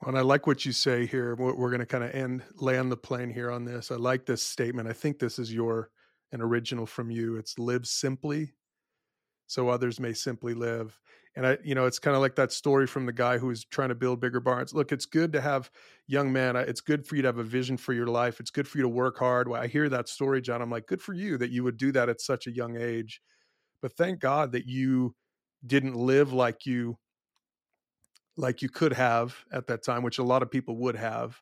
[0.00, 1.34] Well, and I like what you say here.
[1.36, 3.90] We're going to kind of end land the plane here on this.
[3.90, 4.88] I like this statement.
[4.88, 5.90] I think this is your
[6.32, 7.36] an original from you.
[7.36, 8.52] It's live simply,
[9.46, 10.98] so others may simply live
[11.36, 13.64] and I, you know, it's kind of like that story from the guy who was
[13.64, 14.72] trying to build bigger barns.
[14.72, 15.70] Look, it's good to have
[16.06, 16.56] young man.
[16.56, 18.40] Uh, it's good for you to have a vision for your life.
[18.40, 19.46] It's good for you to work hard.
[19.46, 21.92] When I hear that story, John, I'm like, good for you that you would do
[21.92, 23.20] that at such a young age.
[23.82, 25.14] But thank God that you
[25.66, 26.96] didn't live like you
[28.38, 31.40] like you could have at that time, which a lot of people would have.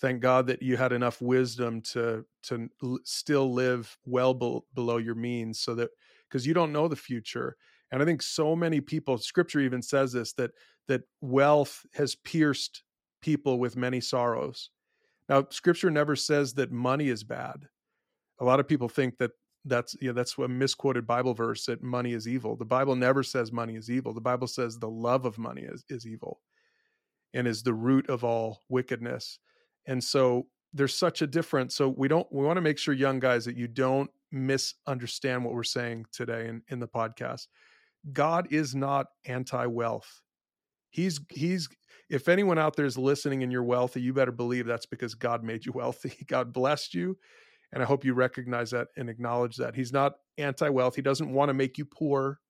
[0.00, 2.68] Thank God that you had enough wisdom to to
[3.04, 5.90] still live well be- below your means, so that
[6.28, 7.56] because you don't know the future
[7.92, 10.50] and i think so many people scripture even says this that
[10.90, 12.82] that wealth has pierced
[13.20, 14.70] people with many sorrows.
[15.28, 17.66] Now scripture never says that money is bad.
[18.40, 19.30] A lot of people think that
[19.64, 22.56] that's know that's a misquoted bible verse that money is evil.
[22.56, 24.12] The bible never says money is evil.
[24.12, 26.40] The bible says the love of money is, is evil
[27.34, 29.38] and is the root of all wickedness.
[29.86, 31.76] And so there's such a difference.
[31.76, 35.54] So we don't we want to make sure young guys that you don't misunderstand what
[35.54, 37.46] we're saying today in, in the podcast
[38.12, 40.22] God is not anti-wealth.
[40.90, 41.68] He's he's
[42.08, 45.44] if anyone out there is listening and you're wealthy, you better believe that's because God
[45.44, 46.12] made you wealthy.
[46.26, 47.16] God blessed you.
[47.72, 49.76] And I hope you recognize that and acknowledge that.
[49.76, 50.96] He's not anti-wealth.
[50.96, 52.40] He doesn't want to make you poor.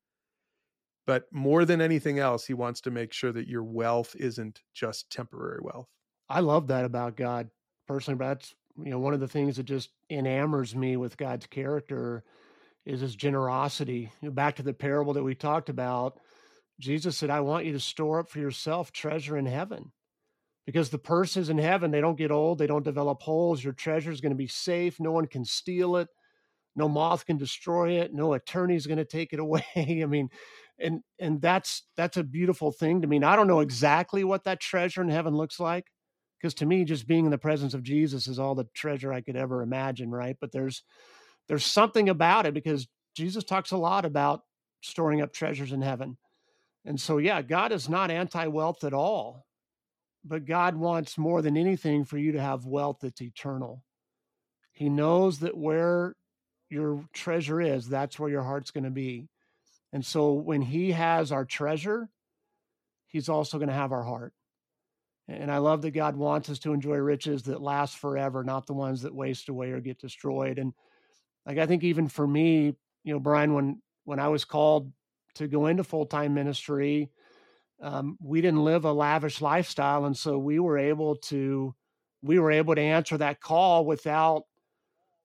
[1.06, 5.10] But more than anything else, he wants to make sure that your wealth isn't just
[5.10, 5.88] temporary wealth.
[6.28, 7.50] I love that about God
[7.86, 8.16] personally.
[8.16, 12.24] But that's you know one of the things that just enamors me with God's character
[12.86, 14.12] is his generosity.
[14.22, 16.18] Back to the parable that we talked about,
[16.80, 19.92] Jesus said, I want you to store up for yourself treasure in heaven.
[20.66, 23.64] Because the purses in heaven, they don't get old, they don't develop holes.
[23.64, 26.08] Your treasure is going to be safe, no one can steal it.
[26.76, 30.28] no moth can destroy it no attorney's going to take it away i mean
[30.78, 34.60] and and that's that's a beautiful thing to me i don't know exactly what that
[34.60, 35.86] treasure in heaven looks like
[36.40, 39.20] because to me just being in the presence of jesus is all the treasure i
[39.20, 40.82] could ever imagine right but there's
[41.50, 42.86] there's something about it because
[43.16, 44.42] jesus talks a lot about
[44.82, 46.16] storing up treasures in heaven.
[46.84, 49.44] And so yeah god is not anti-wealth at all
[50.24, 53.82] but god wants more than anything for you to have wealth that's eternal.
[54.72, 56.14] He knows that where
[56.68, 59.28] your treasure is that's where your heart's going to be.
[59.92, 62.08] And so when he has our treasure
[63.08, 64.32] he's also going to have our heart.
[65.28, 68.72] And I love that God wants us to enjoy riches that last forever, not the
[68.72, 70.58] ones that waste away or get destroyed.
[70.58, 70.72] And
[71.46, 72.74] like I think even for me,
[73.04, 74.92] you know, Brian, when when I was called
[75.34, 77.10] to go into full time ministry,
[77.80, 81.74] um, we didn't live a lavish lifestyle, and so we were able to
[82.22, 84.44] we were able to answer that call without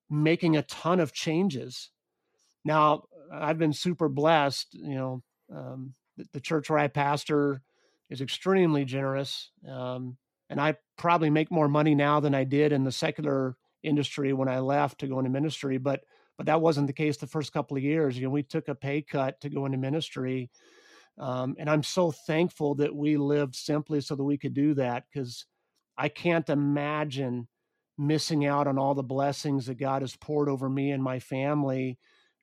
[0.10, 1.90] making a ton of changes.
[2.64, 4.74] Now I've been super blessed.
[4.74, 7.62] You know, um, the, the church where I pastor
[8.10, 9.52] is extremely generous.
[9.68, 10.18] Um,
[10.50, 14.50] and I probably make more money now than I did in the secular industry when
[14.50, 15.78] I left to go into ministry.
[15.78, 16.02] But
[16.38, 18.18] but that wasn't the case the first couple of years.
[18.18, 20.50] You know, we took a pay cut to go into ministry,
[21.18, 25.06] um, and I'm so thankful that we lived simply so that we could do that
[25.12, 25.46] because
[25.98, 27.48] I can't imagine
[27.98, 31.98] missing out on all the blessings that God has poured over me and my family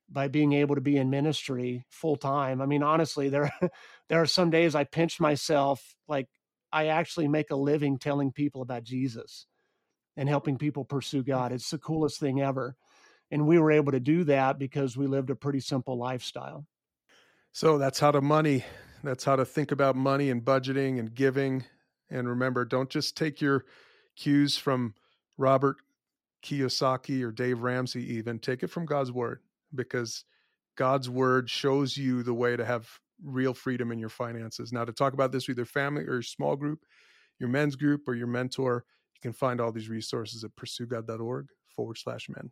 [0.08, 2.60] by being able to be in ministry full time.
[2.60, 3.50] I mean, honestly, there
[4.08, 6.28] there are some days I pinch myself like
[6.72, 9.46] I actually make a living telling people about Jesus
[10.16, 11.26] and helping people pursue mm.
[11.26, 11.52] God.
[11.52, 12.76] It's the coolest thing ever.
[13.30, 16.66] And we were able to do that because we lived a pretty simple lifestyle.
[17.52, 18.64] So that's how to money.
[19.02, 21.64] That's how to think about money and budgeting and giving.
[22.10, 23.64] And remember, don't just take your
[24.16, 24.94] cues from
[25.38, 25.76] Robert
[26.42, 28.38] Kiyosaki or Dave Ramsey, even.
[28.38, 29.40] Take it from God's word
[29.74, 30.24] because
[30.76, 32.88] God's word shows you the way to have
[33.24, 34.72] real freedom in your finances.
[34.72, 36.80] Now, to talk about this with your family or your small group,
[37.38, 38.84] your men's group, or your mentor,
[39.22, 42.50] you can find all these resources at pursuegod.org forward slash men.